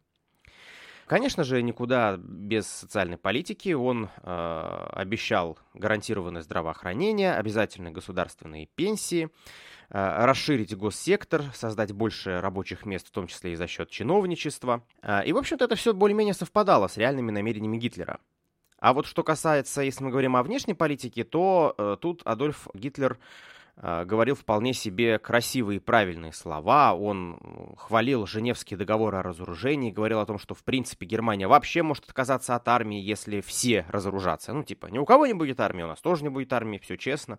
Конечно 1.05 1.43
же, 1.43 1.61
никуда 1.61 2.17
без 2.17 2.67
социальной 2.67 3.17
политики. 3.17 3.73
Он 3.73 4.09
э, 4.23 4.87
обещал 4.91 5.57
гарантированное 5.73 6.41
здравоохранение, 6.41 7.33
обязательные 7.35 7.93
государственные 7.93 8.67
пенсии, 8.75 9.29
Э, 9.89 10.25
расширить 10.25 10.75
госсектор, 10.75 11.43
создать 11.53 11.91
больше 11.91 12.41
рабочих 12.41 12.85
мест, 12.85 13.07
в 13.07 13.11
том 13.11 13.27
числе 13.27 13.53
и 13.53 13.55
за 13.55 13.67
счет 13.67 13.89
чиновничества. 13.89 14.83
Э, 15.01 15.23
и, 15.25 15.33
в 15.33 15.37
общем-то, 15.37 15.65
это 15.65 15.75
все 15.75 15.93
более-менее 15.93 16.33
совпадало 16.33 16.87
с 16.87 16.97
реальными 16.97 17.31
намерениями 17.31 17.77
Гитлера. 17.77 18.19
А 18.79 18.93
вот 18.93 19.05
что 19.05 19.23
касается, 19.23 19.81
если 19.81 20.03
мы 20.03 20.09
говорим 20.09 20.35
о 20.35 20.43
внешней 20.43 20.73
политике, 20.73 21.23
то 21.23 21.75
э, 21.77 21.97
тут 22.01 22.21
Адольф 22.25 22.67
Гитлер 22.73 23.17
говорил 23.77 24.35
вполне 24.35 24.73
себе 24.73 25.19
красивые 25.19 25.77
и 25.77 25.79
правильные 25.79 26.33
слова. 26.33 26.93
Он 26.93 27.37
хвалил 27.77 28.25
Женевский 28.25 28.75
договор 28.75 29.15
о 29.15 29.23
разоружении, 29.23 29.91
говорил 29.91 30.19
о 30.19 30.25
том, 30.25 30.39
что, 30.39 30.55
в 30.55 30.63
принципе, 30.63 31.05
Германия 31.05 31.47
вообще 31.47 31.83
может 31.83 32.05
отказаться 32.05 32.55
от 32.55 32.67
армии, 32.67 32.99
если 32.99 33.41
все 33.41 33.85
разоружатся. 33.89 34.53
Ну, 34.53 34.63
типа, 34.63 34.87
ни 34.87 34.97
у 34.97 35.05
кого 35.05 35.25
не 35.27 35.33
будет 35.33 35.59
армии, 35.59 35.83
у 35.83 35.87
нас 35.87 36.01
тоже 36.01 36.23
не 36.23 36.29
будет 36.29 36.53
армии, 36.53 36.77
все 36.77 36.97
честно. 36.97 37.37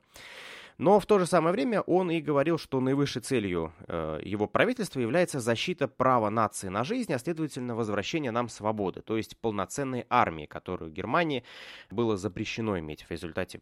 Но 0.78 1.00
в 1.00 1.06
то 1.06 1.18
же 1.18 1.26
самое 1.26 1.52
время 1.52 1.80
он 1.80 2.11
и 2.11 2.21
говорил, 2.21 2.59
что 2.59 2.80
наивысшей 2.80 3.23
целью 3.23 3.73
э, 3.88 4.21
его 4.23 4.47
правительства 4.47 5.00
является 5.00 5.40
защита 5.40 5.88
права 5.88 6.28
нации 6.28 6.68
на 6.68 6.85
жизнь, 6.85 7.12
а 7.14 7.18
следовательно 7.18 7.75
возвращение 7.75 8.30
нам 8.30 8.49
свободы, 8.49 9.00
то 9.00 9.16
есть 9.16 9.38
полноценной 9.38 10.06
армии, 10.11 10.45
которую 10.45 10.90
Германии 10.90 11.45
было 11.90 12.16
запрещено 12.16 12.78
иметь 12.78 13.04
в 13.04 13.11
результате 13.11 13.61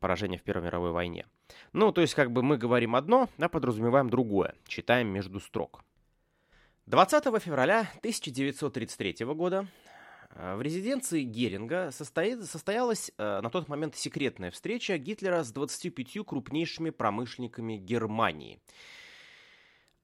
поражения 0.00 0.38
в 0.38 0.42
Первой 0.42 0.64
мировой 0.64 0.90
войне. 0.90 1.26
Ну, 1.72 1.92
то 1.92 2.00
есть 2.00 2.14
как 2.14 2.32
бы 2.32 2.42
мы 2.42 2.58
говорим 2.58 2.96
одно, 2.96 3.28
а 3.38 3.48
подразумеваем 3.48 4.10
другое, 4.10 4.54
читаем 4.66 5.08
между 5.08 5.38
строк. 5.38 5.84
20 6.86 7.24
февраля 7.42 7.80
1933 8.00 9.26
года 9.26 9.68
в 10.38 10.62
резиденции 10.62 11.22
Геринга 11.22 11.90
состоялась 11.90 13.10
э, 13.18 13.40
на 13.40 13.50
тот 13.50 13.68
момент 13.68 13.96
секретная 13.96 14.52
встреча 14.52 14.96
Гитлера 14.96 15.42
с 15.42 15.50
25 15.50 16.24
крупнейшими 16.24 16.90
промышленниками 16.90 17.76
Германии. 17.76 18.60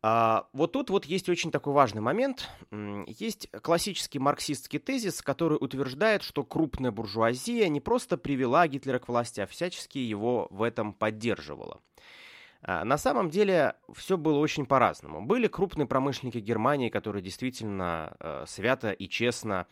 А, 0.02 0.48
вот 0.52 0.72
тут 0.72 0.90
вот 0.90 1.04
есть 1.04 1.28
очень 1.28 1.52
такой 1.52 1.72
важный 1.72 2.02
момент. 2.02 2.50
Есть 3.06 3.48
классический 3.62 4.18
марксистский 4.18 4.80
тезис, 4.80 5.22
который 5.22 5.56
утверждает, 5.58 6.22
что 6.22 6.42
крупная 6.42 6.90
буржуазия 6.90 7.68
не 7.68 7.80
просто 7.80 8.18
привела 8.18 8.66
Гитлера 8.66 8.98
к 8.98 9.08
власти, 9.08 9.40
а 9.40 9.46
всячески 9.46 9.98
его 9.98 10.48
в 10.50 10.62
этом 10.62 10.92
поддерживала. 10.92 11.80
А, 12.60 12.84
на 12.84 12.98
самом 12.98 13.30
деле 13.30 13.76
все 13.92 14.16
было 14.16 14.38
очень 14.38 14.66
по-разному. 14.66 15.24
Были 15.24 15.46
крупные 15.46 15.86
промышленники 15.86 16.38
Германии, 16.38 16.88
которые 16.88 17.22
действительно 17.22 18.16
э, 18.18 18.44
свято 18.46 18.90
и 18.90 19.08
честно 19.08 19.66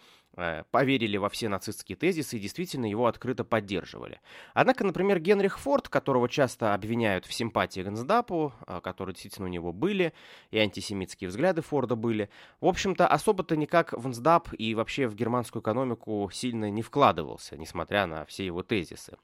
поверили 0.70 1.16
во 1.18 1.28
все 1.28 1.48
нацистские 1.48 1.96
тезисы 1.96 2.36
и 2.36 2.40
действительно 2.40 2.86
его 2.86 3.06
открыто 3.06 3.44
поддерживали. 3.44 4.20
Однако, 4.54 4.84
например, 4.84 5.20
Генрих 5.20 5.58
Форд, 5.58 5.88
которого 5.88 6.28
часто 6.28 6.74
обвиняют 6.74 7.26
в 7.26 7.32
симпатии 7.32 7.80
к 7.80 7.84
Гансдапу, 7.84 8.52
э, 8.66 8.80
которые 8.82 9.14
действительно 9.14 9.48
у 9.48 9.50
него 9.50 9.72
были, 9.72 10.14
и 10.50 10.58
антисемитские 10.58 11.28
взгляды 11.28 11.60
Форда 11.60 11.96
были, 11.96 12.30
в 12.60 12.66
общем-то, 12.66 13.06
особо-то 13.06 13.56
никак 13.56 13.92
в 13.92 14.02
Гансдап 14.02 14.48
и 14.56 14.74
вообще 14.74 15.06
в 15.06 15.14
германскую 15.14 15.62
экономику 15.62 16.30
сильно 16.32 16.70
не 16.70 16.82
вкладывался, 16.82 17.56
несмотря 17.56 18.06
на 18.06 18.24
все 18.24 18.46
его 18.46 18.62
тезисы. 18.62 19.16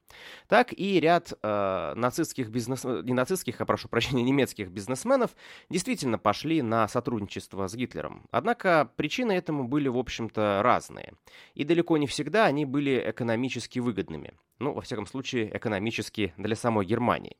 Так 0.47 0.73
и 0.73 0.99
ряд 0.99 1.33
э, 1.41 1.93
нацистских 1.95 2.49
бизнесменов, 2.49 3.03
не 3.05 3.13
нацистских, 3.13 3.59
а 3.61 3.65
прошу 3.65 3.87
прощения, 3.87 4.23
немецких 4.29 4.69
бизнесменов 4.69 5.31
действительно 5.69 6.19
пошли 6.19 6.61
на 6.61 6.87
сотрудничество 6.87 7.67
с 7.67 7.75
Гитлером. 7.75 8.27
Однако 8.31 8.91
причины 8.95 9.31
этому 9.31 9.67
были, 9.67 9.87
в 9.87 9.97
общем-то, 9.97 10.61
разные 10.63 10.98
разные. 10.99 11.13
И 11.53 11.63
далеко 11.63 11.97
не 11.97 12.07
всегда 12.07 12.45
они 12.45 12.65
были 12.65 13.03
экономически 13.09 13.79
выгодными. 13.79 14.33
Ну, 14.59 14.73
во 14.73 14.81
всяком 14.81 15.05
случае, 15.05 15.55
экономически 15.55 16.33
для 16.37 16.55
самой 16.55 16.85
Германии. 16.85 17.37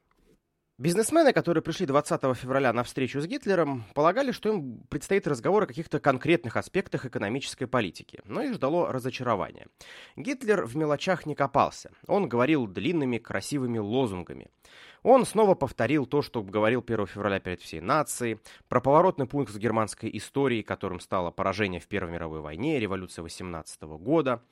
Бизнесмены, 0.78 1.34
которые 1.34 1.62
пришли 1.62 1.86
20 1.86 2.22
февраля 2.38 2.72
на 2.72 2.84
встречу 2.84 3.20
с 3.20 3.28
Гитлером, 3.28 3.84
полагали, 3.94 4.32
что 4.32 4.48
им 4.48 4.80
предстоит 4.90 5.28
разговор 5.28 5.64
о 5.64 5.68
каких-то 5.68 6.00
конкретных 6.00 6.56
аспектах 6.56 7.06
экономической 7.06 7.66
политики, 7.66 8.22
но 8.24 8.42
их 8.44 8.54
ждало 8.54 8.90
разочарование. 8.90 9.68
Гитлер 10.16 10.66
в 10.66 10.78
мелочах 10.78 11.26
не 11.26 11.36
копался, 11.36 11.92
он 12.08 12.30
говорил 12.30 12.66
длинными 12.66 13.18
красивыми 13.18 13.78
лозунгами. 13.78 14.48
Он 15.04 15.26
снова 15.26 15.56
повторил 15.56 16.06
то, 16.06 16.22
что 16.22 16.42
говорил 16.44 16.84
1 16.86 17.08
февраля 17.08 17.40
перед 17.40 17.62
всей 17.62 17.82
нацией, 17.82 18.40
про 18.68 18.82
поворотный 18.82 19.28
пункт 19.28 19.52
в 19.54 19.58
германской 19.58 20.10
истории, 20.18 20.62
которым 20.62 21.00
стало 21.00 21.32
поражение 21.32 21.80
в 21.80 21.88
Первой 21.88 22.12
мировой 22.12 22.42
войне, 22.42 22.80
революция 22.80 23.24
18 23.24 23.82
года– 23.84 24.42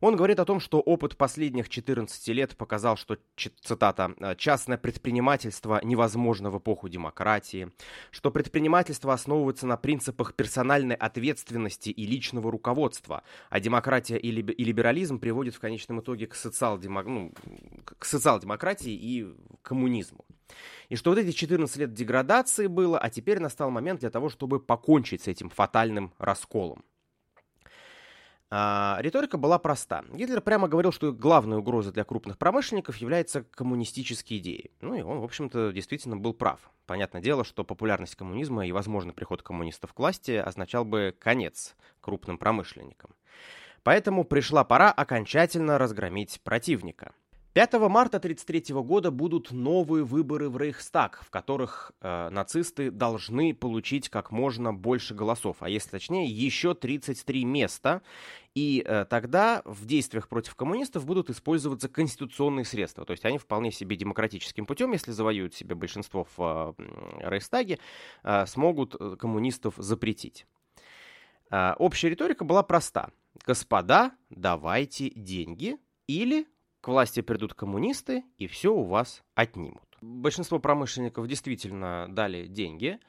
он 0.00 0.16
говорит 0.16 0.40
о 0.40 0.44
том, 0.44 0.60
что 0.60 0.80
опыт 0.80 1.16
последних 1.16 1.68
14 1.68 2.28
лет 2.28 2.56
показал, 2.56 2.96
что, 2.96 3.18
цитата, 3.36 4.14
«Э, 4.18 4.34
«частное 4.36 4.78
предпринимательство 4.78 5.80
невозможно 5.82 6.50
в 6.50 6.58
эпоху 6.58 6.88
демократии», 6.88 7.70
что 8.10 8.30
предпринимательство 8.30 9.12
основывается 9.12 9.66
на 9.66 9.76
принципах 9.76 10.34
персональной 10.34 10.94
ответственности 10.94 11.90
и 11.90 12.06
личного 12.06 12.50
руководства, 12.50 13.22
а 13.50 13.60
демократия 13.60 14.18
и 14.18 14.30
либерализм 14.30 15.18
приводят 15.18 15.54
в 15.54 15.60
конечном 15.60 16.00
итоге 16.00 16.26
к, 16.26 16.34
социал-демо... 16.34 17.02
ну, 17.02 17.32
к 17.84 18.04
социал-демократии 18.04 18.92
и 18.92 19.26
коммунизму. 19.62 20.24
И 20.88 20.96
что 20.96 21.10
вот 21.10 21.18
эти 21.18 21.32
14 21.32 21.76
лет 21.76 21.92
деградации 21.92 22.66
было, 22.66 22.98
а 22.98 23.10
теперь 23.10 23.40
настал 23.40 23.70
момент 23.70 24.00
для 24.00 24.10
того, 24.10 24.28
чтобы 24.28 24.60
покончить 24.60 25.22
с 25.22 25.28
этим 25.28 25.48
фатальным 25.48 26.12
расколом. 26.18 26.84
А, 28.48 28.98
риторика 29.00 29.38
была 29.38 29.58
проста. 29.58 30.04
Гитлер 30.12 30.40
прямо 30.40 30.68
говорил, 30.68 30.92
что 30.92 31.12
главной 31.12 31.58
угрозой 31.58 31.92
для 31.92 32.04
крупных 32.04 32.38
промышленников 32.38 32.96
является 32.98 33.42
коммунистические 33.42 34.38
идеи. 34.38 34.70
Ну 34.80 34.94
и 34.94 35.02
он, 35.02 35.18
в 35.18 35.24
общем-то, 35.24 35.72
действительно 35.72 36.16
был 36.16 36.32
прав. 36.32 36.60
Понятное 36.86 37.20
дело, 37.20 37.44
что 37.44 37.64
популярность 37.64 38.14
коммунизма 38.14 38.66
и 38.66 38.72
возможный 38.72 39.12
приход 39.12 39.42
коммунистов 39.42 39.92
к 39.92 39.98
власти 39.98 40.32
означал 40.32 40.84
бы 40.84 41.14
конец 41.18 41.74
крупным 42.00 42.38
промышленникам. 42.38 43.10
Поэтому 43.82 44.24
пришла 44.24 44.64
пора 44.64 44.92
окончательно 44.92 45.78
разгромить 45.78 46.40
противника– 46.42 47.12
5 47.56 47.72
марта 47.88 48.18
1933 48.18 48.74
года 48.82 49.10
будут 49.10 49.50
новые 49.50 50.04
выборы 50.04 50.50
в 50.50 50.58
Рейхстаг, 50.58 51.22
в 51.24 51.30
которых 51.30 51.90
э, 52.02 52.28
нацисты 52.28 52.90
должны 52.90 53.54
получить 53.54 54.10
как 54.10 54.30
можно 54.30 54.74
больше 54.74 55.14
голосов, 55.14 55.56
а 55.60 55.70
если 55.70 55.88
точнее, 55.92 56.26
еще 56.26 56.74
33 56.74 57.46
места. 57.46 58.02
И 58.54 58.84
э, 58.84 59.06
тогда 59.08 59.62
в 59.64 59.86
действиях 59.86 60.28
против 60.28 60.54
коммунистов 60.54 61.06
будут 61.06 61.30
использоваться 61.30 61.88
конституционные 61.88 62.66
средства. 62.66 63.06
То 63.06 63.12
есть 63.12 63.24
они 63.24 63.38
вполне 63.38 63.72
себе 63.72 63.96
демократическим 63.96 64.66
путем, 64.66 64.92
если 64.92 65.12
завоюют 65.12 65.54
себе 65.54 65.74
большинство 65.74 66.26
в 66.36 66.74
э, 66.76 67.26
Рейхстаге, 67.26 67.78
э, 68.22 68.44
смогут 68.44 68.96
э, 69.00 69.16
коммунистов 69.18 69.76
запретить. 69.78 70.46
Э, 71.50 71.72
общая 71.78 72.10
риторика 72.10 72.44
была 72.44 72.62
проста. 72.62 73.08
Господа, 73.46 74.12
давайте 74.28 75.08
деньги 75.08 75.78
или 76.06 76.46
к 76.86 76.88
власти 76.88 77.20
придут 77.20 77.52
коммунисты 77.52 78.22
и 78.38 78.46
все 78.46 78.72
у 78.72 78.84
вас 78.84 79.24
отнимут. 79.34 79.82
Большинство 80.00 80.60
промышленников 80.60 81.26
действительно 81.26 82.06
дали 82.08 82.46
деньги, 82.46 83.00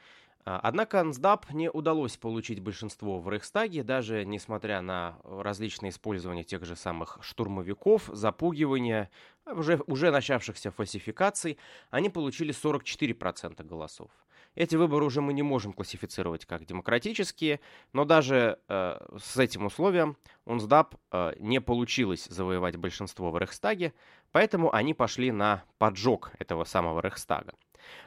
а, 0.44 0.58
Однако 0.64 1.00
НСДАП 1.04 1.52
не 1.52 1.70
удалось 1.70 2.16
получить 2.16 2.58
большинство 2.58 3.20
в 3.20 3.30
Рейхстаге, 3.30 3.84
даже 3.84 4.24
несмотря 4.24 4.80
на 4.80 5.20
различные 5.22 5.90
использования 5.90 6.42
тех 6.42 6.64
же 6.64 6.74
самых 6.74 7.18
штурмовиков, 7.20 8.10
запугивания, 8.12 9.10
уже, 9.46 9.80
уже 9.86 10.10
начавшихся 10.10 10.72
фальсификаций, 10.72 11.56
они 11.90 12.10
получили 12.10 12.52
44% 12.52 13.62
голосов. 13.62 14.10
Эти 14.58 14.74
выборы 14.74 15.04
уже 15.04 15.20
мы 15.20 15.34
не 15.34 15.44
можем 15.44 15.72
классифицировать 15.72 16.44
как 16.44 16.66
демократические, 16.66 17.60
но 17.92 18.04
даже 18.04 18.58
э, 18.68 18.98
с 19.16 19.36
этим 19.36 19.66
условием 19.66 20.16
УНСДАП 20.46 20.96
э, 21.12 21.34
не 21.38 21.60
получилось 21.60 22.24
завоевать 22.24 22.74
большинство 22.74 23.30
в 23.30 23.38
Рейхстаге, 23.38 23.94
поэтому 24.32 24.74
они 24.74 24.94
пошли 24.94 25.30
на 25.30 25.62
поджог 25.78 26.32
этого 26.40 26.64
самого 26.64 27.00
Рейхстага. 27.00 27.54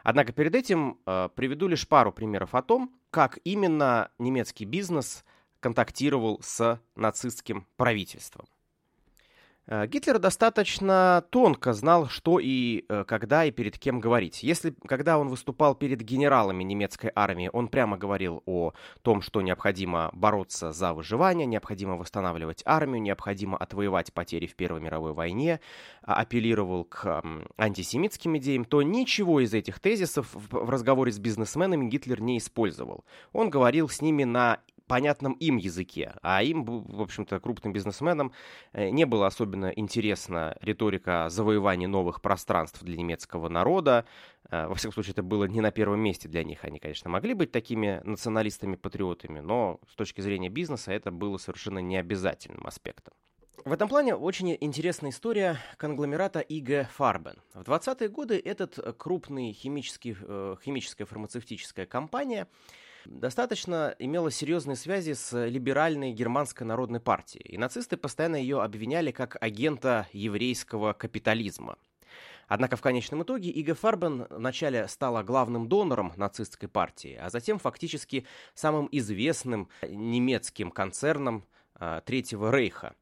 Однако 0.04 0.34
перед 0.34 0.54
этим 0.54 1.00
э, 1.06 1.30
приведу 1.34 1.70
лишь 1.70 1.88
пару 1.88 2.12
примеров 2.12 2.54
о 2.54 2.62
том, 2.62 2.94
как 3.12 3.40
именно 3.46 4.12
немецкий 4.20 4.66
бизнес 4.66 5.24
контактировал 5.62 6.42
с 6.42 6.82
нацистским 6.96 7.66
правительством. 7.78 8.46
Э, 9.72 9.88
Гитлер 9.88 10.20
достаточно 10.20 11.24
тонко 11.30 11.72
знал, 11.72 12.10
что 12.10 12.40
и 12.40 12.84
э, 12.90 13.06
когда 13.08 13.46
и 13.46 13.52
перед 13.52 13.80
кем 13.80 14.02
говорить. 14.02 14.44
Если, 14.44 14.76
когда 14.86 15.18
он 15.18 15.30
выступал 15.30 15.76
перед 15.76 16.02
генералами 16.02 16.64
немецкой 16.64 17.10
армии, 17.16 17.50
он 17.52 17.70
прямо 17.70 17.98
говорил 17.98 18.44
о 18.46 18.74
том, 19.02 19.22
что 19.22 19.42
необходимо 19.42 20.10
бороться 20.12 20.74
за 20.74 20.94
выживание, 20.94 21.46
необходимо 21.46 21.96
восстанавливать 21.96 22.62
армию, 22.66 23.02
необходимо 23.02 23.58
отвоевать 23.58 24.12
потери 24.12 24.46
в 24.46 24.56
Первой 24.56 24.82
мировой 24.82 25.14
войне, 25.14 25.62
а, 26.04 26.16
апеллировал 26.16 26.84
к 26.84 27.24
антисемитским 27.58 28.38
идеям, 28.40 28.66
то 28.66 28.82
ничего 28.82 29.40
из 29.40 29.54
этих 29.54 29.80
тезисов 29.80 30.28
в 30.34 30.70
разговоре 30.70 31.14
с 31.14 31.20
бизнесменами 31.20 31.88
Гитлер 31.88 32.20
не 32.20 32.40
использовал. 32.40 33.06
Он 33.32 33.50
говорил 33.50 33.88
с 33.88 34.02
ними 34.02 34.26
на 34.26 34.60
понятном 34.92 35.34
им 35.34 35.56
языке. 35.56 36.14
А 36.22 36.44
им, 36.44 36.66
в 36.66 37.02
общем-то, 37.02 37.40
крупным 37.40 37.72
бизнесменам 37.72 38.34
э, 38.74 38.90
не 38.90 39.06
было 39.06 39.26
особенно 39.28 39.68
интересна 39.68 40.58
риторика 40.60 41.30
завоевания 41.30 41.88
новых 41.88 42.22
пространств 42.22 42.84
для 42.84 42.98
немецкого 42.98 43.48
народа. 43.48 44.06
Э, 44.50 44.68
во 44.68 44.76
всяком 44.76 44.94
случае, 44.94 45.14
это 45.14 45.24
было 45.24 45.46
не 45.46 45.62
на 45.62 45.72
первом 45.72 46.02
месте 46.02 46.28
для 46.28 46.44
них. 46.44 46.66
Они, 46.66 46.78
конечно, 46.78 47.10
могли 47.10 47.34
быть 47.34 47.54
такими 47.54 48.02
националистами-патриотами, 48.04 49.40
но 49.40 49.80
с 49.90 49.96
точки 49.96 50.20
зрения 50.20 50.50
бизнеса 50.50 50.92
это 50.92 51.10
было 51.10 51.38
совершенно 51.38 51.80
необязательным 51.80 52.68
аспектом. 52.68 53.14
В 53.64 53.72
этом 53.72 53.88
плане 53.88 54.16
очень 54.16 54.58
интересная 54.60 55.12
история 55.12 55.58
конгломерата 55.78 56.42
IG 56.42 56.88
Farben. 56.98 57.38
В 57.54 57.62
20-е 57.62 58.10
годы 58.10 58.42
этот 58.44 58.98
крупный 58.98 59.54
химический, 59.54 60.18
э, 60.20 60.56
химическая 60.62 61.08
фармацевтическая 61.08 61.86
компания 61.86 62.50
достаточно 63.06 63.96
имела 64.00 64.32
серьезные 64.32 64.76
связи 64.76 65.14
с 65.14 65.48
либеральной 65.48 66.12
германской 66.12 66.66
народной 66.66 67.00
партией, 67.00 67.46
и 67.46 67.58
нацисты 67.58 67.98
постоянно 67.98 68.36
ее 68.36 68.62
обвиняли 68.62 69.12
как 69.12 69.38
агента 69.42 70.08
еврейского 70.14 70.94
капитализма. 70.94 71.78
Однако 72.48 72.76
в 72.76 72.82
конечном 72.82 73.24
итоге 73.24 73.50
Иго 73.50 73.76
Фарбен 73.76 74.28
вначале 74.30 74.88
стала 74.90 75.24
главным 75.24 75.70
донором 75.70 76.12
нацистской 76.18 76.68
партии, 76.68 77.18
а 77.22 77.30
затем 77.30 77.60
фактически 77.60 78.26
самым 78.54 78.90
известным 78.92 79.70
немецким 79.88 80.70
концерном 80.70 81.46
а, 81.76 82.02
Третьего 82.02 82.52
Рейха. 82.52 82.94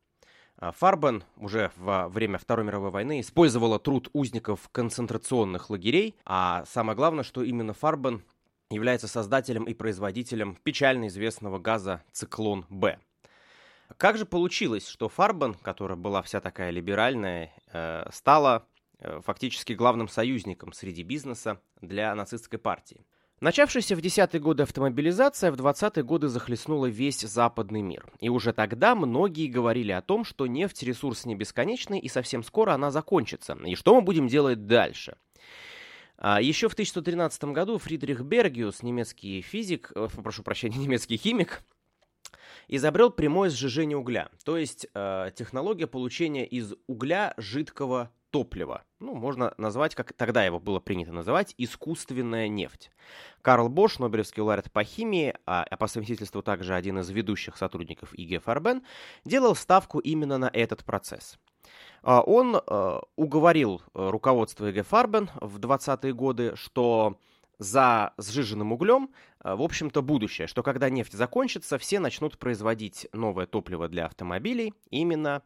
А, 0.57 0.71
Фарбен 0.71 1.23
уже 1.35 1.71
во 1.77 2.09
время 2.09 2.38
Второй 2.38 2.63
мировой 2.63 2.91
войны 2.91 3.21
использовала 3.21 3.79
труд 3.79 4.09
узников 4.13 4.69
концентрационных 4.71 5.71
лагерей, 5.71 6.15
а 6.25 6.63
самое 6.65 6.95
главное, 6.95 7.23
что 7.23 7.41
именно 7.41 7.73
Фарбен 7.73 8.23
является 8.71 9.08
создателем 9.08 9.63
и 9.63 9.73
производителем 9.73 10.55
печально 10.63 11.08
известного 11.08 11.58
газа 11.58 12.03
«Циклон-Б». 12.12 12.99
Как 13.97 14.17
же 14.17 14.25
получилось, 14.27 14.88
что 14.88 15.10
Фарбан, 15.10 15.55
которая 15.55 15.97
была 15.97 16.21
вся 16.21 16.39
такая 16.39 16.69
либеральная, 16.69 17.51
э, 17.73 18.08
стала 18.12 18.67
э, 18.99 19.21
фактически 19.25 19.73
главным 19.73 20.08
союзником 20.08 20.73
среди 20.73 21.01
бизнеса 21.01 21.60
для 21.82 22.13
нацистской 22.13 22.60
партии? 22.60 23.08
Начавшаяся 23.39 23.95
в 23.95 24.01
десятые 24.01 24.39
годы 24.39 24.63
автомобилизация 24.63 25.51
в 25.51 25.55
20-е 25.55 26.03
годы 26.03 26.27
захлестнула 26.27 26.86
весь 26.86 27.21
западный 27.21 27.82
мир. 27.82 28.05
И 28.19 28.29
уже 28.29 28.53
тогда 28.53 28.93
многие 28.93 29.47
говорили 29.47 29.93
о 29.93 30.03
том, 30.03 30.23
что 30.25 30.45
нефть– 30.45 30.84
ресурс 30.84 31.25
не 31.25 31.34
бесконечный, 31.34 31.99
и 31.99 32.08
совсем 32.08 32.43
скоро 32.43 32.73
она 32.73 32.91
закончится. 32.91 33.58
И 33.65 33.73
что 33.73 33.95
мы 33.95 34.01
будем 34.01 34.27
делать 34.27 34.67
дальше? 34.67 35.17
А 36.21 36.41
еще 36.41 36.67
в 36.67 36.73
1113 36.73 37.45
году 37.45 37.77
Фридрих 37.77 38.21
Бергиус, 38.21 38.84
немецкий 38.84 39.41
физик, 39.41 39.93
э, 39.95 40.10
прошу 40.21 40.43
прощения, 40.43 40.77
немецкий 40.79 41.15
химик, 41.15 41.63
изобрел 42.67 43.10
прямое 43.10 43.49
сжижение 43.49 43.97
угля, 43.97 44.29
то 44.43 44.58
есть 44.58 44.86
э, 44.93 45.32
технология 45.34 45.88
получения 45.88 46.45
из 46.45 46.73
угля 46.88 47.34
жидкого 47.38 48.12
топлива. 48.32 48.84
Ну, 48.99 49.15
можно 49.15 49.53
назвать, 49.58 49.95
как 49.95 50.12
тогда 50.12 50.43
его 50.43 50.60
было 50.60 50.82
принято 50.82 51.13
называть, 51.13 51.55
искусственная 51.58 52.49
нефть. 52.49 52.91
Карл 53.41 53.69
Бош, 53.69 53.97
Нобелевский 53.97 54.41
лауреат 54.43 54.71
по 54.71 54.84
химии, 54.84 55.34
а, 55.45 55.63
а 55.63 55.77
по 55.77 55.88
совместительству 55.88 56.41
также 56.43 56.75
один 56.75 56.99
из 56.99 57.10
ведущих 57.10 57.58
сотрудников 57.58 58.13
ИГ 58.13 58.43
Фарбен, 58.43 58.84
делал 59.23 59.55
ставку 59.55 59.99
именно 59.99 60.38
на 60.38 60.51
этот 60.53 60.84
процесс. 60.84 61.39
А, 62.03 62.21
он 62.21 62.55
э, 62.55 62.99
уговорил 63.15 63.81
э, 63.93 64.09
руководство 64.09 64.69
ИГ 64.69 64.85
Фарбен 64.85 65.29
в 65.41 65.59
20-е 65.59 66.13
годы, 66.13 66.55
что 66.55 67.17
за 67.57 68.13
сжиженным 68.17 68.71
углем, 68.71 69.09
э, 69.43 69.53
в 69.53 69.62
общем-то, 69.62 70.01
будущее, 70.01 70.47
что 70.47 70.63
когда 70.63 70.89
нефть 70.89 71.13
закончится, 71.13 71.77
все 71.77 71.99
начнут 71.99 72.38
производить 72.38 73.07
новое 73.12 73.45
топливо 73.45 73.88
для 73.88 74.05
автомобилей 74.05 74.73
именно 74.89 75.41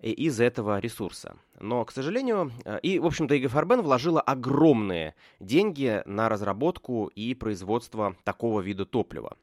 из 0.00 0.40
этого 0.40 0.78
ресурса. 0.78 1.36
Но, 1.58 1.84
к 1.84 1.90
сожалению, 1.90 2.52
и, 2.82 3.00
в 3.00 3.06
общем-то, 3.06 3.34
ИГ 3.34 3.50
Фарбен 3.50 3.82
вложила 3.82 4.20
огромные 4.20 5.16
деньги 5.40 6.02
на 6.06 6.28
разработку 6.28 7.10
и 7.16 7.34
производство 7.34 8.14
такого 8.22 8.60
вида 8.60 8.86
топлива. 8.86 9.36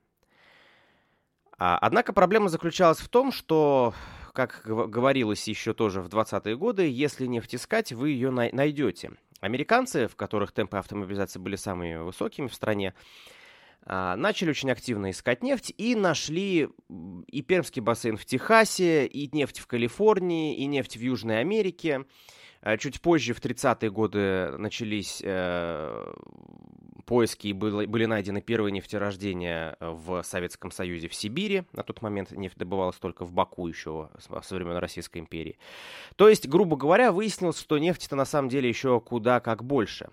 А, 1.57 1.77
однако 1.77 2.13
проблема 2.13 2.49
заключалась 2.49 2.99
в 2.99 3.07
том, 3.09 3.31
что, 3.31 3.93
как 4.35 4.61
говорилось 4.65 5.47
еще 5.47 5.73
тоже 5.73 6.01
в 6.01 6.07
20-е 6.07 6.57
годы, 6.57 6.87
если 6.87 7.25
нефть 7.25 7.55
искать, 7.55 7.93
вы 7.93 8.09
ее 8.09 8.29
найдете. 8.29 9.13
Американцы, 9.39 10.07
в 10.07 10.15
которых 10.15 10.51
темпы 10.51 10.77
автомобилизации 10.77 11.39
были 11.39 11.55
самыми 11.55 11.95
высокими 11.95 12.47
в 12.47 12.53
стране, 12.53 12.93
а, 13.83 14.15
начали 14.15 14.49
очень 14.49 14.71
активно 14.71 15.11
искать 15.11 15.41
нефть 15.41 15.73
и 15.77 15.95
нашли 15.95 16.69
и 17.27 17.41
Пермский 17.41 17.81
бассейн 17.81 18.17
в 18.17 18.25
Техасе, 18.25 19.05
и 19.05 19.29
нефть 19.35 19.59
в 19.59 19.67
Калифорнии, 19.67 20.57
и 20.57 20.65
нефть 20.65 20.97
в 20.97 21.01
Южной 21.01 21.39
Америке. 21.39 22.05
А, 22.65 22.78
чуть 22.78 22.99
позже, 22.99 23.36
в 23.36 23.39
30-е 23.39 23.91
годы, 23.91 24.58
начались 24.58 25.21
э, 25.23 26.13
поиски 27.06 27.49
и 27.49 27.54
были, 27.54 28.06
найдены 28.06 28.41
первые 28.41 28.71
нефтерождения 28.71 29.78
в 29.80 30.23
Советском 30.23 30.71
Союзе 30.71 31.08
в 31.08 31.13
Сибири. 31.13 31.65
На 31.73 31.84
тот 31.84 32.01
момент 32.01 32.32
нефть 32.32 32.58
добывалась 32.58 32.95
только 32.95 33.23
в 33.23 33.32
Баку 33.32 33.67
еще 33.67 34.10
со 34.17 34.56
времен 34.56 34.78
Российской 34.78 35.19
империи. 35.19 35.60
То 36.15 36.28
есть, 36.28 36.47
грубо 36.47 36.75
говоря, 36.75 37.12
выяснилось, 37.12 37.60
что 37.60 37.78
нефти-то 37.78 38.15
на 38.15 38.25
самом 38.25 38.49
деле 38.49 38.67
еще 38.67 38.99
куда 38.99 39.41
как 39.41 39.63
больше. 39.63 40.10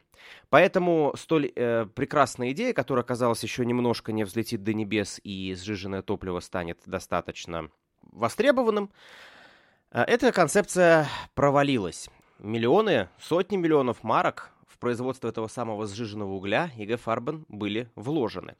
Поэтому 0.51 1.15
столь 1.17 1.53
э, 1.57 1.87
прекрасная 1.95 2.51
идея, 2.51 2.75
которая, 2.75 3.03
казалось, 3.03 3.43
еще 3.43 3.65
немножко 3.65 4.13
не 4.13 4.25
взлетит 4.25 4.63
до 4.63 4.75
небес 4.75 5.23
и 5.25 5.55
сжиженное 5.59 6.03
топливо 6.03 6.41
станет 6.41 6.81
достаточно 6.85 7.71
востребованным, 8.03 8.91
э, 9.91 10.03
эта 10.03 10.33
концепция 10.33 11.09
провалилась. 11.35 12.11
Миллионы, 12.43 13.09
сотни 13.21 13.57
миллионов 13.57 14.03
марок 14.03 14.51
в 14.67 14.77
производство 14.79 15.29
этого 15.29 15.47
самого 15.47 15.87
сжиженного 15.87 16.33
угля 16.33 16.73
ИГ 16.77 16.99
Фарбен 16.99 17.45
были 17.47 17.89
вложены. 17.95 18.57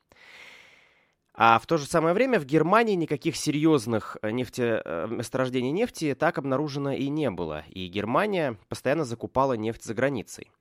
А 1.35 1.59
в 1.59 1.67
то 1.67 1.79
же 1.79 1.87
самое 1.87 2.15
время 2.15 2.39
в 2.39 2.45
Германии 2.45 2.95
никаких 2.95 3.35
серьезных 3.35 4.19
э, 4.23 4.31
нефте, 4.31 4.83
э, 4.85 5.09
месторождений 5.11 5.73
нефти 5.73 6.15
так 6.15 6.39
обнаружено 6.39 6.93
и 6.93 7.09
не 7.09 7.29
было. 7.31 7.65
И 7.71 7.89
Германия 7.89 8.57
постоянно 8.69 9.05
закупала 9.05 9.55
нефть 9.55 9.83
за 9.83 9.95
границей. 9.95 10.53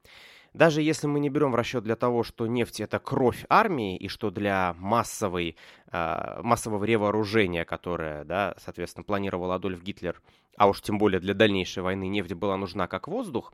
Даже 0.54 0.82
если 0.82 1.06
мы 1.06 1.20
не 1.20 1.30
берем 1.30 1.52
в 1.52 1.56
расчет 1.56 1.84
для 1.84 1.96
того, 1.96 2.24
что 2.24 2.48
нефть 2.48 2.82
это 2.82 2.98
кровь 2.98 3.46
армии, 3.48 3.98
и 3.98 4.08
что 4.08 4.32
для 4.32 4.76
массовой, 4.80 5.58
э, 5.92 6.42
массового 6.42 6.84
ревооружения, 6.84 7.66
которое, 7.66 8.24
да, 8.24 8.56
соответственно, 8.58 9.04
планировал 9.04 9.52
Адольф 9.52 9.84
Гитлер, 9.84 10.20
а 10.62 10.68
уж 10.68 10.80
тем 10.80 11.00
более 11.00 11.20
для 11.20 11.34
дальнейшей 11.34 11.82
войны 11.82 12.08
нефть 12.08 12.34
была 12.34 12.56
нужна 12.56 12.86
как 12.86 13.08
воздух, 13.08 13.52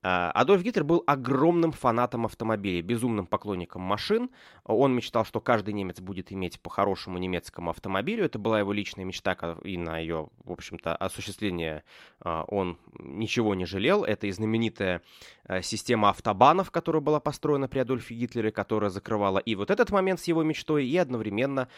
Адольф 0.00 0.62
Гитлер 0.62 0.84
был 0.84 1.02
огромным 1.06 1.72
фанатом 1.72 2.24
автомобилей, 2.24 2.82
безумным 2.82 3.26
поклонником 3.26 3.82
машин. 3.82 4.30
Он 4.64 4.94
мечтал, 4.94 5.24
что 5.24 5.40
каждый 5.40 5.74
немец 5.74 6.00
будет 6.00 6.32
иметь 6.32 6.60
по 6.60 6.70
хорошему 6.70 7.18
немецкому 7.18 7.70
автомобилю. 7.70 8.24
Это 8.24 8.38
была 8.38 8.60
его 8.60 8.72
личная 8.72 9.04
мечта, 9.04 9.36
и 9.64 9.76
на 9.76 9.98
ее, 9.98 10.28
в 10.44 10.52
общем-то, 10.52 10.94
осуществление 10.94 11.82
а, 12.20 12.44
он 12.44 12.78
ничего 12.98 13.56
не 13.56 13.66
жалел. 13.66 14.04
Это 14.04 14.28
и 14.28 14.30
знаменитая 14.30 15.02
а, 15.44 15.62
система 15.62 16.10
автобанов, 16.10 16.70
которая 16.70 17.02
была 17.02 17.18
построена 17.18 17.66
при 17.66 17.80
Адольфе 17.80 18.14
Гитлере, 18.14 18.52
которая 18.52 18.90
закрывала 18.90 19.38
и 19.38 19.56
вот 19.56 19.70
этот 19.70 19.90
момент 19.90 20.20
с 20.20 20.24
его 20.24 20.44
мечтой, 20.44 20.86
и 20.86 20.96
одновременно 20.96 21.68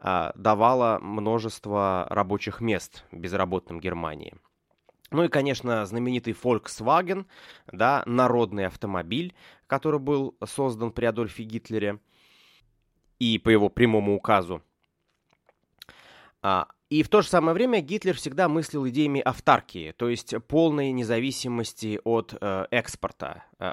давала 0.00 0.98
множество 1.00 2.06
рабочих 2.08 2.62
мест 2.62 3.04
безработным 3.12 3.80
Германии. 3.80 4.34
Ну 5.10 5.24
и, 5.24 5.28
конечно, 5.28 5.84
знаменитый 5.86 6.34
Volkswagen, 6.34 7.26
да, 7.70 8.02
народный 8.06 8.66
автомобиль, 8.66 9.34
который 9.66 9.98
был 9.98 10.36
создан 10.44 10.92
при 10.92 11.06
Адольфе 11.06 11.42
Гитлере 11.42 11.98
и 13.18 13.38
по 13.38 13.50
его 13.50 13.68
прямому 13.68 14.14
указу. 14.14 14.62
А, 16.42 16.68
и 16.88 17.02
в 17.02 17.08
то 17.08 17.22
же 17.22 17.28
самое 17.28 17.54
время 17.54 17.80
Гитлер 17.80 18.16
всегда 18.16 18.48
мыслил 18.48 18.88
идеями 18.88 19.20
автаркии, 19.20 19.92
то 19.96 20.08
есть 20.08 20.34
полной 20.48 20.90
независимости 20.90 22.00
от 22.04 22.34
э, 22.40 22.66
экспорта, 22.70 23.44
э, 23.58 23.72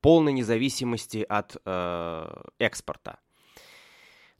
полной 0.00 0.32
независимости 0.32 1.24
от 1.28 1.56
э, 1.64 2.42
экспорта. 2.58 3.18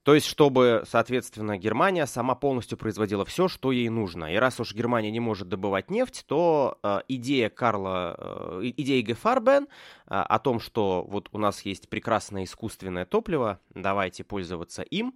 То 0.05 0.15
есть, 0.15 0.27
чтобы, 0.27 0.85
соответственно, 0.87 1.57
Германия 1.57 2.07
сама 2.07 2.35
полностью 2.35 2.77
производила 2.77 3.25
все, 3.25 3.49
что 3.49 3.73
ей 3.73 3.89
нужно. 3.89 4.33
И 4.33 4.37
раз 4.37 4.61
уж 4.61 4.75
Германия 4.75 5.11
не 5.11 5.21
может 5.21 5.49
добывать 5.49 5.91
нефть, 5.91 6.25
то 6.29 6.79
э, 6.83 7.01
идея 7.09 7.49
Карла, 7.49 8.15
э, 8.61 8.73
идея 8.77 9.01
Гефарбен 9.01 9.65
э, 9.65 9.67
о 10.07 10.39
том, 10.39 10.61
что 10.61 11.07
вот 11.09 11.31
у 11.33 11.39
нас 11.39 11.63
есть 11.63 11.89
прекрасное 11.89 12.45
искусственное 12.45 13.07
топливо, 13.07 13.61
давайте 13.71 14.25
пользоваться 14.25 14.83
им, 14.83 15.15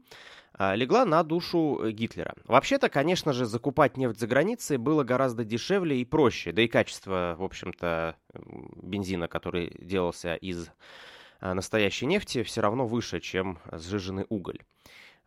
э, 0.59 0.75
легла 0.75 1.05
на 1.05 1.23
душу 1.23 1.91
Гитлера. 1.91 2.35
Вообще-то, 2.47 2.89
конечно 2.89 3.35
же, 3.35 3.45
закупать 3.45 3.99
нефть 3.99 4.19
за 4.19 4.27
границей 4.27 4.79
было 4.79 5.05
гораздо 5.05 5.45
дешевле 5.45 6.01
и 6.01 6.07
проще, 6.07 6.51
да 6.53 6.63
и 6.63 6.67
качество, 6.67 7.37
в 7.39 7.45
общем-то, 7.45 8.17
бензина, 8.83 9.29
который 9.29 9.71
делался 9.79 10.35
из 10.37 10.71
настоящей 11.41 12.07
нефти, 12.07 12.43
все 12.43 12.61
равно 12.61 12.87
выше, 12.87 13.21
чем 13.21 13.59
сжиженный 13.73 14.27
уголь. 14.29 14.61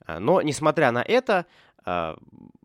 А, 0.06 0.19
но, 0.19 0.41
несмотря 0.41 0.91
на 0.91 1.02
это, 1.02 1.45
а, 1.86 2.17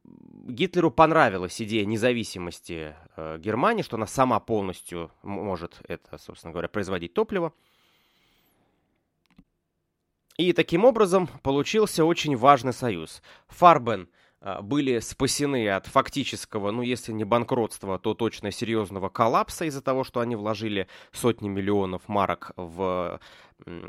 Гитлеру 0.04 0.90
понравилась 0.90 1.61
идея 1.61 1.85
независимости 1.85 2.94
а, 3.16 3.38
Германии, 3.38 3.82
что 3.82 3.96
она 3.96 4.06
сама 4.06 4.40
полностью 4.40 5.11
может 5.22 5.80
это, 5.88 6.18
собственно 6.18 6.52
говоря, 6.52 6.68
производить 6.68 7.14
топливо. 7.14 7.52
И 10.37 10.52
таким 10.52 10.85
образом 10.85 11.28
получился 11.42 12.04
очень 12.04 12.37
важный 12.37 12.74
союз. 12.74 13.22
Фарбен 13.48 14.09
были 14.62 15.01
спасены 15.01 15.68
от 15.68 15.87
фактического, 15.87 16.70
ну 16.70 16.83
если 16.83 17.12
не 17.12 17.25
банкротства, 17.25 17.99
то 17.99 18.14
точно 18.14 18.51
серьезного 18.51 19.09
коллапса 19.09 19.64
из-за 19.64 19.83
того, 19.83 20.05
что 20.05 20.20
они 20.20 20.37
вложили 20.37 20.88
сотни 21.12 21.49
миллионов 21.49 22.09
марок 22.09 22.53
в 22.57 23.20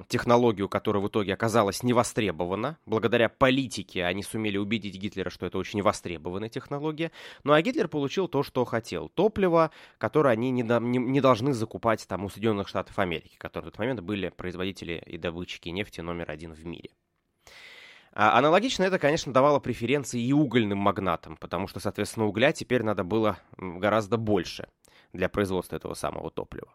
технологию, 0.08 0.70
которая 0.70 1.04
в 1.04 1.08
итоге 1.08 1.34
оказалась 1.34 1.84
невостребована. 1.84 2.78
Благодаря 2.86 3.30
политике 3.30 4.06
они 4.06 4.24
сумели 4.24 4.58
убедить 4.58 4.96
Гитлера, 4.96 5.30
что 5.30 5.46
это 5.46 5.58
очень 5.58 5.82
востребованная 5.82 6.50
технология. 6.50 7.12
Ну 7.44 7.54
а 7.54 7.62
Гитлер 7.62 7.88
получил 7.88 8.28
то, 8.28 8.44
что 8.44 8.64
хотел. 8.66 9.10
Топливо, 9.10 9.72
которое 9.98 10.30
они 10.30 10.52
не, 10.52 10.62
не, 10.62 10.98
не 11.00 11.22
должны 11.22 11.54
закупать 11.54 12.08
там 12.08 12.24
у 12.24 12.30
Соединенных 12.30 12.68
Штатов 12.68 12.98
Америки, 12.98 13.36
которые 13.38 13.70
в 13.70 13.74
тот 13.74 13.80
момент 13.80 14.00
были 14.00 14.30
производители 14.30 15.04
и 15.06 15.18
добытчики 15.18 15.70
нефти 15.70 16.02
номер 16.02 16.32
один 16.32 16.54
в 16.54 16.66
мире. 16.66 16.90
А 18.20 18.36
аналогично 18.36 18.82
это, 18.82 18.98
конечно, 18.98 19.32
давало 19.32 19.60
преференции 19.60 20.20
и 20.20 20.34
угольным 20.34 20.80
магнатам, 20.80 21.38
потому 21.38 21.68
что, 21.68 21.80
соответственно, 21.80 22.26
угля 22.26 22.52
теперь 22.52 22.82
надо 22.82 23.04
было 23.04 23.38
гораздо 23.58 24.18
больше 24.18 24.70
для 25.14 25.30
производства 25.30 25.76
этого 25.76 25.94
самого 25.94 26.32
топлива. 26.32 26.74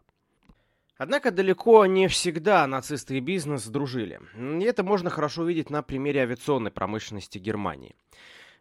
Однако 0.97 1.31
далеко 1.31 1.85
не 1.85 2.07
всегда 2.07 2.65
нацисты 2.65 3.17
и 3.17 3.19
бизнес 3.19 3.67
дружили. 3.67 4.21
И 4.37 4.63
это 4.63 4.85
можно 4.85 5.09
хорошо 5.09 5.41
увидеть 5.41 5.69
на 5.69 5.83
примере 5.83 6.21
авиационной 6.21 6.71
промышленности 6.71 7.39
Германии. 7.39 7.93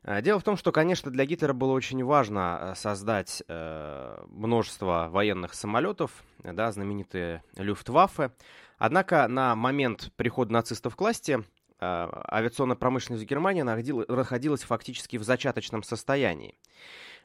Э, 0.03 0.21
дело 0.21 0.41
в 0.41 0.43
том, 0.43 0.57
что, 0.57 0.73
конечно, 0.73 1.13
для 1.13 1.25
Гитлера 1.25 1.53
было 1.53 1.71
очень 1.71 2.03
важно 2.03 2.59
э, 2.61 2.75
создать 2.75 3.45
э, 3.47 4.25
множество 4.27 5.07
военных 5.09 5.55
самолетов, 5.55 6.25
да, 6.43 6.73
знаменитые 6.73 7.45
Люфтваффе. 7.57 8.33
Однако 8.77 9.29
на 9.29 9.55
момент 9.55 10.11
прихода 10.17 10.53
нацистов 10.53 10.97
к 10.97 11.01
власти 11.01 11.45
авиационная 11.83 12.77
промышленность 12.77 13.27
Германии 13.27 13.63
находилась 13.63 14.63
фактически 14.63 15.17
в 15.17 15.23
зачаточном 15.23 15.83
состоянии. 15.83 16.57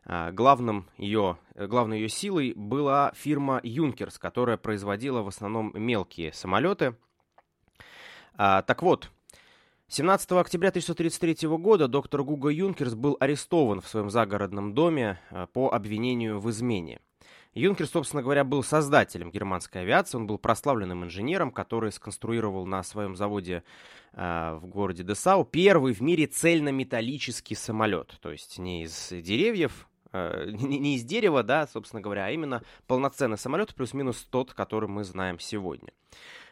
Э, 0.06 0.32
главным 0.32 0.88
ее, 0.98 1.38
главной 1.56 2.00
ее 2.00 2.10
силой 2.10 2.54
была 2.56 3.12
фирма 3.16 3.60
Юнкерс, 3.64 4.18
которая 4.18 4.58
производила 4.58 5.22
в 5.22 5.28
основном 5.28 5.72
мелкие 5.76 6.34
самолеты. 6.34 6.96
Э, 8.38 8.64
так 8.66 8.82
вот, 8.82 9.12
17 9.90 10.32
октября 10.34 10.70
1933 10.70 11.48
года 11.58 11.88
доктор 11.88 12.24
Гуго 12.24 12.50
Юнкерс 12.50 12.96
был 12.96 13.18
арестован 13.20 13.82
в 13.82 13.88
своем 13.88 14.10
загородном 14.10 14.74
доме 14.74 15.20
по 15.54 15.70
обвинению 15.72 16.40
в 16.40 16.50
измене. 16.50 17.00
Юнкерс, 17.58 17.90
собственно 17.90 18.22
говоря, 18.22 18.44
был 18.44 18.64
создателем 18.64 19.32
германской 19.32 19.82
авиации, 19.82 20.18
он 20.18 20.28
был 20.28 20.38
прославленным 20.38 21.04
инженером, 21.04 21.52
который 21.52 21.92
сконструировал 21.92 22.66
на 22.66 22.84
своем 22.84 23.16
заводе 23.16 23.64
э, 24.14 24.60
в 24.62 24.68
городе 24.68 25.04
Десау 25.04 25.44
первый 25.44 25.94
в 25.94 26.02
мире 26.02 26.28
цельнометаллический 26.28 27.56
самолет, 27.56 28.18
то 28.22 28.32
есть 28.32 28.60
не 28.60 28.84
из 28.84 29.10
деревьев, 29.10 29.88
э, 30.12 30.52
не, 30.52 30.78
не 30.78 30.96
из 30.98 31.04
дерева, 31.04 31.42
да, 31.42 31.68
собственно 31.68 32.02
говоря, 32.02 32.26
а 32.26 32.32
именно 32.32 32.62
полноценный 32.86 33.38
самолет 33.38 33.74
плюс-минус 33.74 34.28
тот, 34.30 34.54
который 34.54 34.88
мы 34.88 35.04
знаем 35.04 35.40
сегодня. 35.40 35.92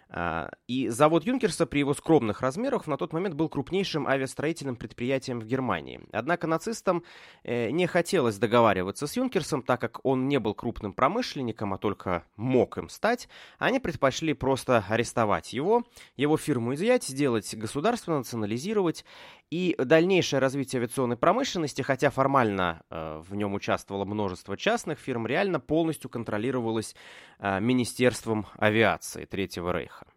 А, 0.09 0.49
и 0.67 0.89
завод 0.89 1.23
Юнкерса 1.23 1.65
при 1.65 1.79
его 1.79 1.93
скромных 1.93 2.41
размерах 2.41 2.87
на 2.87 2.97
тот 2.97 3.13
момент 3.13 3.35
был 3.35 3.49
крупнейшим 3.49 4.07
авиастроительным 4.07 4.75
предприятием 4.75 5.39
в 5.39 5.45
Германии. 5.45 6.01
Однако 6.11 6.47
нацистам 6.47 7.03
э, 7.43 7.71
не 7.71 7.87
хотелось 7.87 8.37
договариваться 8.37 9.07
с 9.07 9.15
Юнкерсом, 9.15 9.63
так 9.63 9.81
как 9.81 9.99
он 10.03 10.27
не 10.27 10.39
был 10.39 10.53
крупным 10.53 10.93
промышленником, 10.93 11.73
а 11.73 11.77
только 11.77 12.23
мог 12.35 12.77
им 12.77 12.89
стать. 12.89 13.27
Они 13.57 13.79
предпочли 13.79 14.33
просто 14.33 14.85
арестовать 14.87 15.53
его, 15.53 15.83
его 16.15 16.37
фирму 16.37 16.75
изъять, 16.75 17.03
сделать 17.05 17.53
государство, 17.55 18.17
национализировать. 18.17 19.05
И 19.51 19.75
дальнейшее 19.77 20.39
развитие 20.39 20.79
авиационной 20.79 21.17
промышленности, 21.17 21.81
хотя 21.81 22.09
формально 22.09 22.81
э, 22.89 23.21
в 23.27 23.35
нем 23.35 23.53
участвовало 23.53 24.03
множество 24.03 24.57
частных 24.57 24.99
фирм, 24.99 25.27
реально 25.27 25.59
полностью 25.59 26.09
контролировалось 26.09 26.95
э, 27.39 27.59
Министерством 27.59 28.47
авиации 28.57 29.25
Третьего 29.25 29.71
Рейха. 29.71 30.07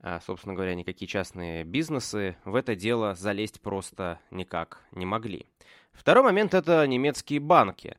А, 0.00 0.20
собственно 0.20 0.54
говоря, 0.54 0.74
никакие 0.74 1.08
частные 1.08 1.64
бизнесы 1.64 2.36
в 2.44 2.54
это 2.54 2.74
дело 2.76 3.14
залезть 3.14 3.60
просто 3.60 4.20
никак 4.30 4.82
не 4.92 5.06
могли. 5.06 5.46
Второй 5.92 6.22
момент– 6.22 6.54
это 6.54 6.86
немецкие 6.86 7.40
банки, 7.40 7.96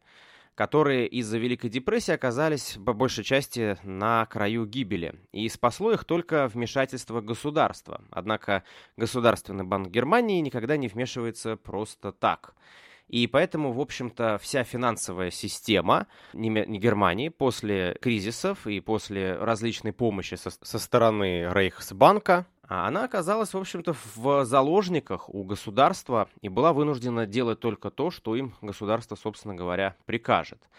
которые 0.60 1.08
из-за 1.08 1.38
Великой 1.38 1.70
депрессии 1.70 2.12
оказались 2.12 2.78
по 2.86 2.92
большей 2.92 3.24
части 3.24 3.78
на 3.84 4.26
краю 4.26 4.66
гибели. 4.66 5.16
И 5.32 5.48
спасло 5.48 5.94
их 5.94 6.04
только 6.04 6.50
вмешательство 6.50 7.22
государства. 7.22 8.02
Однако 8.12 8.64
Государственный 8.98 9.64
банк 9.64 9.88
Германии 9.88 10.42
никогда 10.42 10.76
не 10.76 10.90
вмешивается 10.90 11.56
просто 11.56 12.12
так– 12.12 12.56
и 13.08 13.26
поэтому, 13.26 13.72
в 13.72 13.80
общем-то, 13.82 14.38
вся 14.40 14.64
финансовая 14.64 15.32
система 15.32 16.06
Германии 16.32 17.30
после 17.30 17.98
кризисов 18.00 18.68
и 18.68 18.80
после 18.82 19.34
различной 19.34 19.94
помощи 19.94 20.36
со, 20.36 20.52
со 20.52 20.78
стороны 20.78 21.50
Рейхсбанка, 21.52 22.46
она 22.70 23.06
оказалась, 23.06 23.54
в 23.54 23.58
общем-то, 23.58 23.96
в 24.16 24.46
заложниках 24.46 25.28
у 25.30 25.44
государства 25.44 26.30
и 26.42 26.50
была 26.50 26.72
вынуждена 26.72 27.26
делать 27.26 27.60
только 27.60 27.90
то, 27.90 28.12
что 28.12 28.36
им 28.36 28.54
государство, 28.62 29.16
собственно 29.16 29.56
говоря, 29.56 29.96
прикажет. 30.06 30.70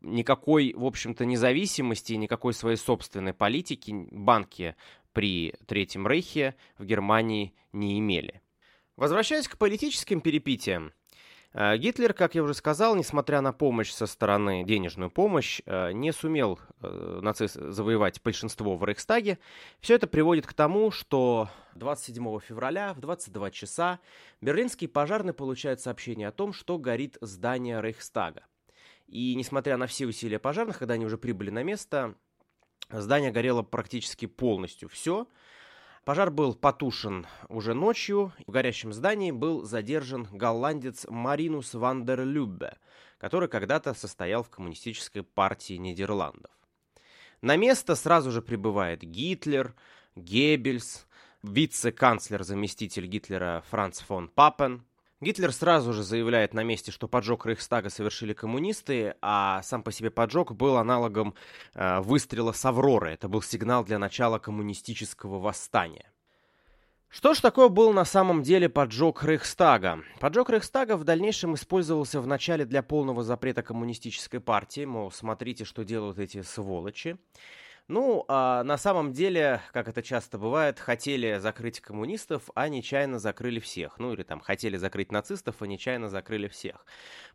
Никакой, 0.00 0.72
в 0.74 0.84
общем-то, 0.84 1.24
независимости, 1.24 2.12
никакой 2.12 2.54
своей 2.54 2.76
собственной 2.76 3.34
политики 3.34 4.06
банки 4.12 4.76
при 5.12 5.54
Третьем 5.66 6.06
Рейхе 6.06 6.54
в 6.78 6.84
Германии 6.84 7.52
не 7.72 7.98
имели. 7.98 8.40
Возвращаясь 8.96 9.48
к 9.48 9.58
политическим 9.58 10.20
перипетиям, 10.20 10.92
Э, 10.92 10.99
Гитлер, 11.52 12.14
как 12.14 12.36
я 12.36 12.44
уже 12.44 12.54
сказал, 12.54 12.94
несмотря 12.94 13.40
на 13.40 13.52
помощь 13.52 13.90
со 13.90 14.06
стороны, 14.06 14.62
денежную 14.62 15.10
помощь, 15.10 15.60
э, 15.66 15.90
не 15.90 16.12
сумел 16.12 16.60
э, 16.80 17.20
нацист 17.22 17.56
завоевать 17.56 18.22
большинство 18.22 18.76
в 18.76 18.84
Рейхстаге. 18.84 19.40
Все 19.80 19.96
это 19.96 20.06
приводит 20.06 20.46
к 20.46 20.52
тому, 20.52 20.92
что 20.92 21.48
27 21.74 22.38
февраля 22.38 22.94
в 22.94 23.00
22 23.00 23.50
часа 23.50 23.98
берлинские 24.40 24.88
пожарные 24.88 25.34
получают 25.34 25.80
сообщение 25.80 26.28
о 26.28 26.32
том, 26.32 26.52
что 26.52 26.78
горит 26.78 27.18
здание 27.20 27.80
Рейхстага. 27.80 28.44
И 29.08 29.34
несмотря 29.34 29.76
на 29.76 29.88
все 29.88 30.06
усилия 30.06 30.38
пожарных, 30.38 30.78
когда 30.78 30.94
они 30.94 31.04
уже 31.04 31.18
прибыли 31.18 31.50
на 31.50 31.64
место, 31.64 32.14
здание 32.90 33.32
горело 33.32 33.62
практически 33.62 34.26
полностью 34.26 34.88
все– 34.88 35.26
Пожар 36.04 36.30
был 36.30 36.54
потушен 36.54 37.26
уже 37.48 37.74
ночью. 37.74 38.32
В 38.46 38.50
горящем 38.50 38.92
здании 38.92 39.30
был 39.30 39.64
задержан 39.64 40.26
голландец 40.32 41.06
Маринус 41.08 41.74
ван 41.74 42.06
дер 42.06 42.24
Люббе, 42.24 42.78
который 43.18 43.48
когда-то 43.48 43.92
состоял 43.92 44.42
в 44.42 44.50
коммунистической 44.50 45.22
партии 45.22 45.74
Нидерландов. 45.74 46.50
На 47.42 47.56
место 47.56 47.94
сразу 47.96 48.30
же 48.30 48.42
прибывает 48.42 49.02
Гитлер, 49.02 49.74
Геббельс, 50.16 51.06
вице-канцлер-заместитель 51.42 53.06
Гитлера 53.06 53.62
Франц 53.70 54.00
фон 54.00 54.28
Папен, 54.28 54.84
Гитлер 55.22 55.52
сразу 55.52 55.92
же 55.92 56.02
заявляет 56.02 56.54
на 56.54 56.62
месте, 56.64 56.90
что 56.90 57.06
поджог 57.06 57.44
Рейхстага 57.44 57.90
совершили 57.90 58.32
коммунисты, 58.32 59.16
а 59.20 59.60
сам 59.62 59.82
по 59.82 59.92
себе 59.92 60.10
поджог 60.10 60.54
был 60.54 60.78
аналогом 60.78 61.34
э, 61.74 62.00
выстрела 62.00 62.52
с 62.52 62.64
Авроры. 62.64 63.12
Это 63.12 63.28
был 63.28 63.42
сигнал 63.42 63.84
для 63.84 63.98
начала 63.98 64.38
коммунистического 64.38 65.38
восстания. 65.38 66.10
Что 67.10 67.34
ж 67.34 67.40
такое 67.40 67.68
был 67.68 67.92
на 67.92 68.06
самом 68.06 68.42
деле 68.42 68.70
поджог 68.70 69.22
Рейхстага? 69.22 70.04
Поджог 70.20 70.48
Рейхстага 70.48 70.96
в 70.96 71.04
дальнейшем 71.04 71.54
использовался 71.54 72.18
в 72.22 72.26
начале 72.26 72.64
для 72.64 72.82
полного 72.82 73.22
запрета 73.22 73.62
коммунистической 73.62 74.40
партии, 74.40 74.86
мол, 74.86 75.10
смотрите, 75.10 75.66
что 75.66 75.84
делают 75.84 76.18
эти 76.18 76.40
сволочи. 76.40 77.18
Ну, 77.90 78.24
а 78.28 78.62
на 78.62 78.78
самом 78.78 79.12
деле, 79.12 79.60
как 79.72 79.88
это 79.88 80.00
часто 80.00 80.38
бывает, 80.38 80.78
хотели 80.78 81.38
закрыть 81.38 81.80
коммунистов, 81.80 82.48
а 82.54 82.68
нечаянно 82.68 83.18
закрыли 83.18 83.58
всех. 83.58 83.98
Ну, 83.98 84.12
или 84.12 84.22
там 84.22 84.38
хотели 84.38 84.76
закрыть 84.76 85.10
нацистов, 85.10 85.56
а 85.58 85.66
нечаянно 85.66 86.08
закрыли 86.08 86.46
всех. 86.46 86.86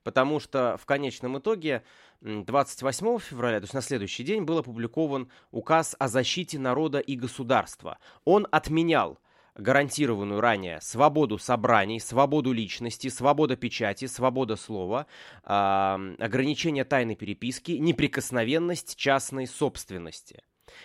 Потому 0.03 0.39
что 0.39 0.77
в 0.81 0.85
конечном 0.85 1.39
итоге 1.39 1.83
28 2.21 3.19
февраля, 3.19 3.59
то 3.59 3.65
есть 3.65 3.73
на 3.73 3.81
следующий 3.81 4.23
день, 4.23 4.43
был 4.43 4.59
опубликован 4.59 5.29
указ 5.51 5.93
о 5.99 6.07
защите 6.07 6.57
народа 6.57 6.99
и 6.99 7.17
государства. 7.17 7.97
Он 8.23 8.47
отменял 8.49 9.19
гарантированную 9.55 10.41
ранее 10.41 10.79
свободу 10.81 11.37
собраний, 11.37 11.99
свободу 11.99 12.51
личности, 12.51 13.07
свобода 13.07 13.55
печати, 13.55 14.05
свобода 14.05 14.55
слова, 14.55 15.07
э, 15.43 15.47
ограничение 15.49 16.83
тайной 16.83 17.15
переписки, 17.15 17.71
неприкосновенность 17.73 18.95
частной 18.95 19.47
собственности. 19.47 20.43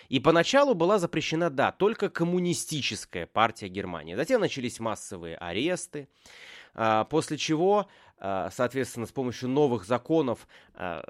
И 0.09 0.19
поначалу 0.19 0.73
была 0.73 0.99
запрещена, 0.99 1.49
да, 1.49 1.71
только 1.71 2.09
коммунистическая 2.09 3.25
партия 3.25 3.67
Германии. 3.67 4.15
Затем 4.15 4.41
начались 4.41 4.79
массовые 4.79 5.35
аресты, 5.37 6.07
а, 6.73 7.03
после 7.05 7.37
чего, 7.37 7.87
соответственно, 8.21 9.07
с 9.07 9.11
помощью 9.11 9.49
новых 9.49 9.85
законов 9.85 10.47
а, 10.75 11.03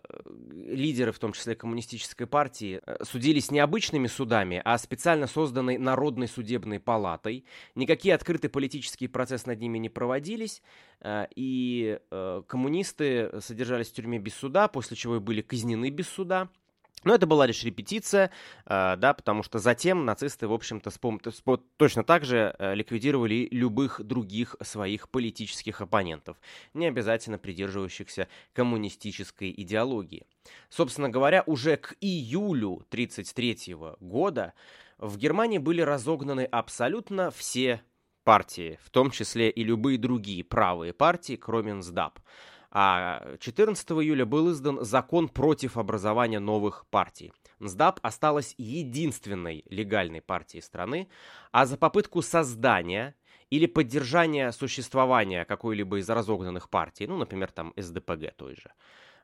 лидеры, 0.49 1.11
в 1.11 1.19
том 1.19 1.33
числе 1.33 1.55
коммунистической 1.55 2.25
партии, 2.25 2.81
судились 3.03 3.51
не 3.51 3.59
обычными 3.59 4.07
судами, 4.07 4.61
а 4.63 4.77
специально 4.77 5.27
созданной 5.27 5.77
Народной 5.77 6.27
судебной 6.27 6.79
палатой. 6.79 7.45
Никакие 7.75 8.15
открытые 8.15 8.49
политические 8.49 9.09
процессы 9.09 9.47
над 9.47 9.59
ними 9.59 9.77
не 9.77 9.89
проводились, 9.89 10.61
и 11.35 11.99
коммунисты 12.47 13.41
содержались 13.41 13.89
в 13.89 13.93
тюрьме 13.93 14.19
без 14.19 14.35
суда, 14.35 14.67
после 14.67 14.95
чего 14.95 15.17
и 15.17 15.19
были 15.19 15.41
казнены 15.41 15.89
без 15.89 16.07
суда. 16.07 16.49
Но 17.03 17.15
это 17.15 17.25
была 17.25 17.45
лишь 17.45 17.63
репетиция, 17.63 18.31
э, 18.65 18.95
да, 18.97 19.13
потому 19.13 19.43
что 19.43 19.59
затем 19.59 20.05
нацисты, 20.05 20.47
в 20.47 20.53
общем-то, 20.53 20.91
точно 21.77 22.03
так 22.03 22.25
же 22.25 22.55
э, 22.57 22.75
ликвидировали 22.75 23.47
любых 23.51 24.01
других 24.03 24.55
своих 24.61 25.09
политических 25.09 25.81
оппонентов, 25.81 26.37
не 26.73 26.87
обязательно 26.87 27.37
придерживающихся 27.37 28.27
коммунистической 28.53 29.53
идеологии. 29.55 30.25
Собственно 30.69 31.09
говоря, 31.09 31.43
уже 31.45 31.77
к 31.77 31.95
июлю 32.01 32.85
1933 32.89 33.75
года 33.99 34.53
в 34.97 35.17
Германии 35.17 35.57
были 35.57 35.81
разогнаны 35.81 36.45
абсолютно 36.45 37.31
все 37.31 37.81
партии, 38.23 38.79
в 38.83 38.89
том 38.89 39.11
числе 39.11 39.49
и 39.49 39.63
любые 39.63 39.97
другие 39.97 40.43
правые 40.43 40.93
партии, 40.93 41.35
кроме 41.35 41.73
НСДАП. 41.73 42.19
А 42.73 43.35
14 43.39 43.91
июля 43.91 44.25
был 44.25 44.51
издан 44.51 44.83
закон 44.83 45.27
против 45.27 45.77
образования 45.77 46.39
новых 46.39 46.85
партий. 46.89 47.33
НСДАП 47.59 47.99
осталась 48.01 48.55
единственной 48.57 49.65
легальной 49.69 50.21
партией 50.21 50.61
страны, 50.61 51.09
а 51.51 51.65
за 51.65 51.77
попытку 51.77 52.21
создания 52.21 53.13
или 53.49 53.65
поддержания 53.65 54.51
существования 54.53 55.43
какой-либо 55.43 55.99
из 55.99 56.09
разогнанных 56.09 56.69
партий, 56.69 57.07
ну, 57.07 57.17
например, 57.17 57.51
там 57.51 57.73
СДПГ 57.75 58.33
той 58.37 58.55
же, 58.55 58.71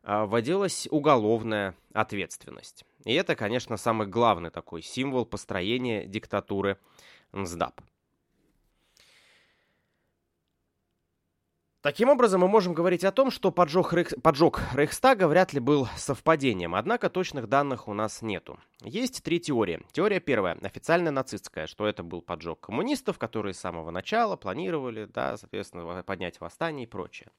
а, 0.04 0.26
вводилась 0.26 0.88
уголовная 0.92 1.74
ответственность. 1.94 2.84
И 3.06 3.14
это, 3.14 3.38
конечно, 3.38 3.78
самый 3.78 4.08
главный 4.08 4.50
такой 4.50 4.82
символ 4.82 5.26
построения 5.26 6.06
диктатуры 6.06 6.78
НСДАП. 7.32 7.80
Таким 11.88 12.10
образом, 12.10 12.42
мы 12.42 12.50
можем 12.50 12.74
говорить 12.74 13.06
о 13.06 13.14
том, 13.14 13.32
что 13.32 13.50
поджог, 13.50 13.94
Рейх... 13.94 14.14
поджог 14.22 14.60
Рейхстага 14.74 15.26
вряд 15.26 15.54
ли 15.54 15.62
был 15.62 15.88
совпадением, 15.96 16.76
однако 16.76 17.10
точных 17.10 17.48
данных 17.48 17.88
у 17.88 17.94
нас 17.94 18.22
нету. 18.22 18.60
Есть 18.82 19.24
три 19.24 19.40
теории. 19.40 19.80
Теория 19.94 20.20
первая, 20.20 20.58
официальная 20.62 21.14
нацистская, 21.14 21.66
что 21.66 21.88
это 21.88 22.04
был 22.04 22.22
поджог 22.22 22.60
коммунистов, 22.60 23.18
которые 23.18 23.54
с 23.54 23.60
самого 23.60 23.90
начала 23.90 24.36
планировали, 24.36 25.06
да, 25.06 25.38
соответственно, 25.38 26.04
поднять 26.04 26.42
восстание 26.42 26.84
и 26.84 26.90
прочее. 26.90 27.30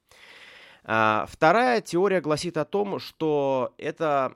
А, 0.83 1.27
вторая 1.29 1.83
теория 1.83 2.23
гласит 2.23 2.57
о 2.57 2.65
том, 2.65 3.01
что 3.01 3.75
это 3.77 4.35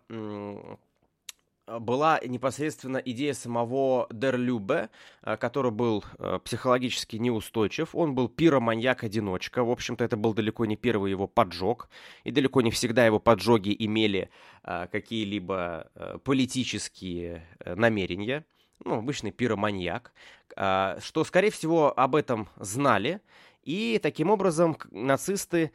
была 1.80 2.20
непосредственно 2.24 2.98
идея 2.98 3.34
самого 3.34 4.06
Дерлюбе, 4.10 4.90
а, 5.22 5.36
который 5.36 5.70
был 5.70 6.04
а, 6.18 6.38
психологически 6.38 7.16
неустойчив. 7.16 7.94
Он 7.94 8.14
был 8.14 8.28
пироманьяк-одиночка. 8.28 9.64
В 9.64 9.70
общем-то, 9.70 10.04
это 10.04 10.16
был 10.16 10.34
далеко 10.34 10.64
не 10.66 10.76
первый 10.76 11.10
его 11.10 11.26
поджог. 11.26 11.88
И 12.24 12.30
далеко 12.30 12.60
не 12.62 12.70
всегда 12.70 13.06
его 13.06 13.18
поджоги 13.18 13.74
имели 13.78 14.30
какие-либо 14.62 15.90
политические 16.24 17.46
э, 17.58 17.74
намерения. 17.74 18.44
Ну, 18.84 18.98
обычный 18.98 19.32
пироманьяк. 19.32 20.12
Что, 20.54 21.24
скорее 21.24 21.50
всего, 21.50 21.98
об 21.98 22.14
этом 22.14 22.48
знали. 22.56 23.20
И 23.62 23.98
таким 24.02 24.30
образом 24.30 24.76
нацисты 24.90 25.72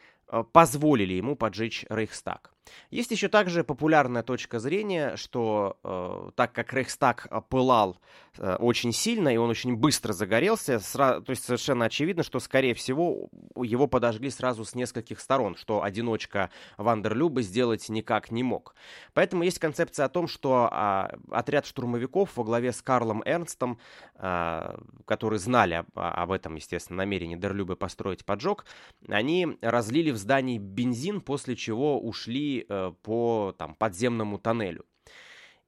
позволили 0.51 1.13
ему 1.13 1.35
поджечь 1.35 1.85
Рейхстаг. 1.89 2.53
Есть 2.89 3.11
еще 3.11 3.27
также 3.27 3.63
популярная 3.63 4.23
точка 4.23 4.59
зрения, 4.59 5.15
что 5.15 5.77
э, 5.83 6.31
так 6.35 6.53
как 6.53 6.73
Рейхстаг 6.73 7.27
пылал 7.49 7.97
э, 8.37 8.55
очень 8.55 8.93
сильно 8.93 9.29
и 9.29 9.37
он 9.37 9.49
очень 9.49 9.75
быстро 9.75 10.13
загорелся, 10.13 10.75
сра- 10.75 11.21
то 11.21 11.31
есть 11.31 11.43
совершенно 11.43 11.85
очевидно, 11.85 12.23
что, 12.23 12.39
скорее 12.39 12.73
всего, 12.73 13.29
его 13.55 13.87
подожгли 13.87 14.29
сразу 14.29 14.65
с 14.65 14.75
нескольких 14.75 15.19
сторон, 15.19 15.55
что 15.55 15.83
одиночка 15.83 16.49
Вандерлюба 16.77 17.41
сделать 17.41 17.89
никак 17.89 18.31
не 18.31 18.43
мог. 18.43 18.75
Поэтому 19.13 19.43
есть 19.43 19.59
концепция 19.59 20.05
о 20.05 20.09
том, 20.09 20.27
что 20.27 20.69
э, 20.71 21.17
отряд 21.31 21.65
штурмовиков 21.65 22.35
во 22.35 22.43
главе 22.43 22.71
с 22.71 22.81
Карлом 22.81 23.21
Эрнстом, 23.25 23.79
э, 24.15 24.77
которые 25.05 25.39
знали 25.39 25.75
об, 25.75 25.87
об 25.95 26.31
этом, 26.31 26.55
естественно, 26.55 26.97
намерении 26.97 27.35
Дерлюбы 27.35 27.75
построить 27.75 28.25
поджог, 28.25 28.65
они 29.07 29.57
разлили 29.61 30.11
в 30.11 30.17
здании 30.17 30.57
бензин, 30.57 31.21
после 31.21 31.55
чего 31.55 31.99
ушли 31.99 32.56
э, 32.67 32.93
по 33.03 33.55
там, 33.57 33.75
подземному 33.75 34.39
тоннелю. 34.39 34.85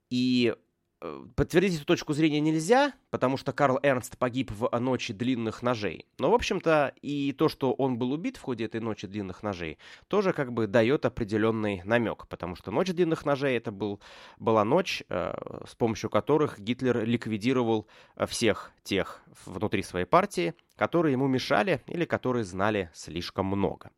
И 0.09 0.53
Э, 1.01 1.25
подтвердить 1.35 1.77
эту 1.77 1.85
точку 1.85 2.13
зрения 2.13 2.41
нельзя, 2.41 2.93
потому 3.09 3.37
что 3.37 3.53
Карл 3.53 3.79
Эрнст 3.81 4.17
погиб 4.17 4.51
в 4.51 4.69
ночи 4.79 5.13
длинных 5.13 5.61
ножей. 5.61 6.05
Но, 6.17 6.29
в 6.29 6.33
общем-то, 6.33 6.93
и 7.01 7.31
то, 7.31 7.47
что 7.47 7.71
он 7.73 7.97
был 7.97 8.11
убит 8.11 8.35
в 8.35 8.41
ходе 8.41 8.65
этой 8.65 8.81
ночи 8.81 9.07
длинных 9.07 9.41
ножей, 9.41 9.77
тоже 10.07 10.33
как 10.33 10.51
бы 10.51 10.67
дает 10.67 11.05
определенный 11.05 11.81
намек, 11.85 12.27
потому 12.27 12.55
что 12.55 12.71
ночь 12.71 12.89
длинных 12.89 13.25
ножей 13.25 13.55
это 13.55 13.71
был, 13.71 14.01
была 14.39 14.65
ночь, 14.65 15.03
э, 15.07 15.33
с 15.65 15.75
помощью 15.75 16.09
которых 16.09 16.59
Гитлер 16.59 17.05
ликвидировал 17.05 17.87
всех 18.27 18.71
тех 18.83 19.23
внутри 19.45 19.83
своей 19.83 20.05
партии, 20.05 20.53
которые 20.75 21.13
ему 21.13 21.27
мешали 21.27 21.81
или 21.87 22.03
которые 22.03 22.43
знали 22.43 22.89
слишком 22.93 23.45
много. 23.45 23.91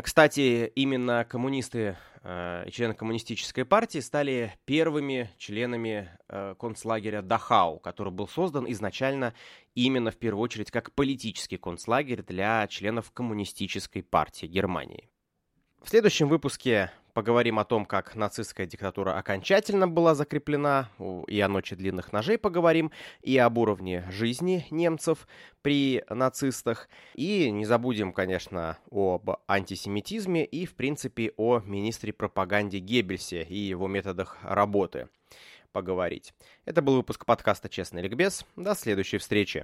Кстати, 0.00 0.72
именно 0.74 1.26
коммунисты 1.28 1.98
э, 2.22 2.66
члены 2.70 2.94
коммунистической 2.94 3.66
партии 3.66 3.98
стали 3.98 4.54
первыми 4.64 5.30
членами 5.36 6.08
э, 6.28 6.54
концлагеря 6.58 7.20
Дахау, 7.20 7.78
который 7.78 8.10
был 8.10 8.26
создан 8.26 8.64
изначально 8.72 9.34
именно 9.74 10.10
в 10.10 10.16
первую 10.16 10.42
очередь 10.42 10.70
как 10.70 10.92
политический 10.92 11.58
концлагерь 11.58 12.22
для 12.22 12.66
членов 12.68 13.10
коммунистической 13.10 14.02
партии 14.02 14.46
Германии. 14.46 15.10
В 15.82 15.90
следующем 15.90 16.28
выпуске 16.28 16.90
поговорим 17.12 17.58
о 17.58 17.64
том, 17.64 17.84
как 17.84 18.14
нацистская 18.14 18.66
диктатура 18.66 19.16
окончательно 19.16 19.88
была 19.88 20.14
закреплена, 20.14 20.88
и 21.26 21.40
о 21.40 21.48
ночи 21.48 21.76
длинных 21.76 22.12
ножей 22.12 22.38
поговорим, 22.38 22.90
и 23.20 23.36
об 23.38 23.58
уровне 23.58 24.04
жизни 24.10 24.66
немцев 24.70 25.26
при 25.62 26.04
нацистах, 26.08 26.88
и 27.14 27.50
не 27.50 27.64
забудем, 27.64 28.12
конечно, 28.12 28.78
об 28.90 29.30
антисемитизме 29.46 30.44
и, 30.44 30.66
в 30.66 30.74
принципе, 30.74 31.32
о 31.36 31.60
министре 31.60 32.12
пропаганды 32.12 32.78
Геббельсе 32.78 33.42
и 33.42 33.56
его 33.56 33.88
методах 33.88 34.38
работы 34.42 35.08
поговорить. 35.72 36.34
Это 36.64 36.82
был 36.82 36.96
выпуск 36.96 37.24
подкаста 37.24 37.68
«Честный 37.68 38.02
ликбез». 38.02 38.44
До 38.56 38.74
следующей 38.74 39.18
встречи. 39.18 39.60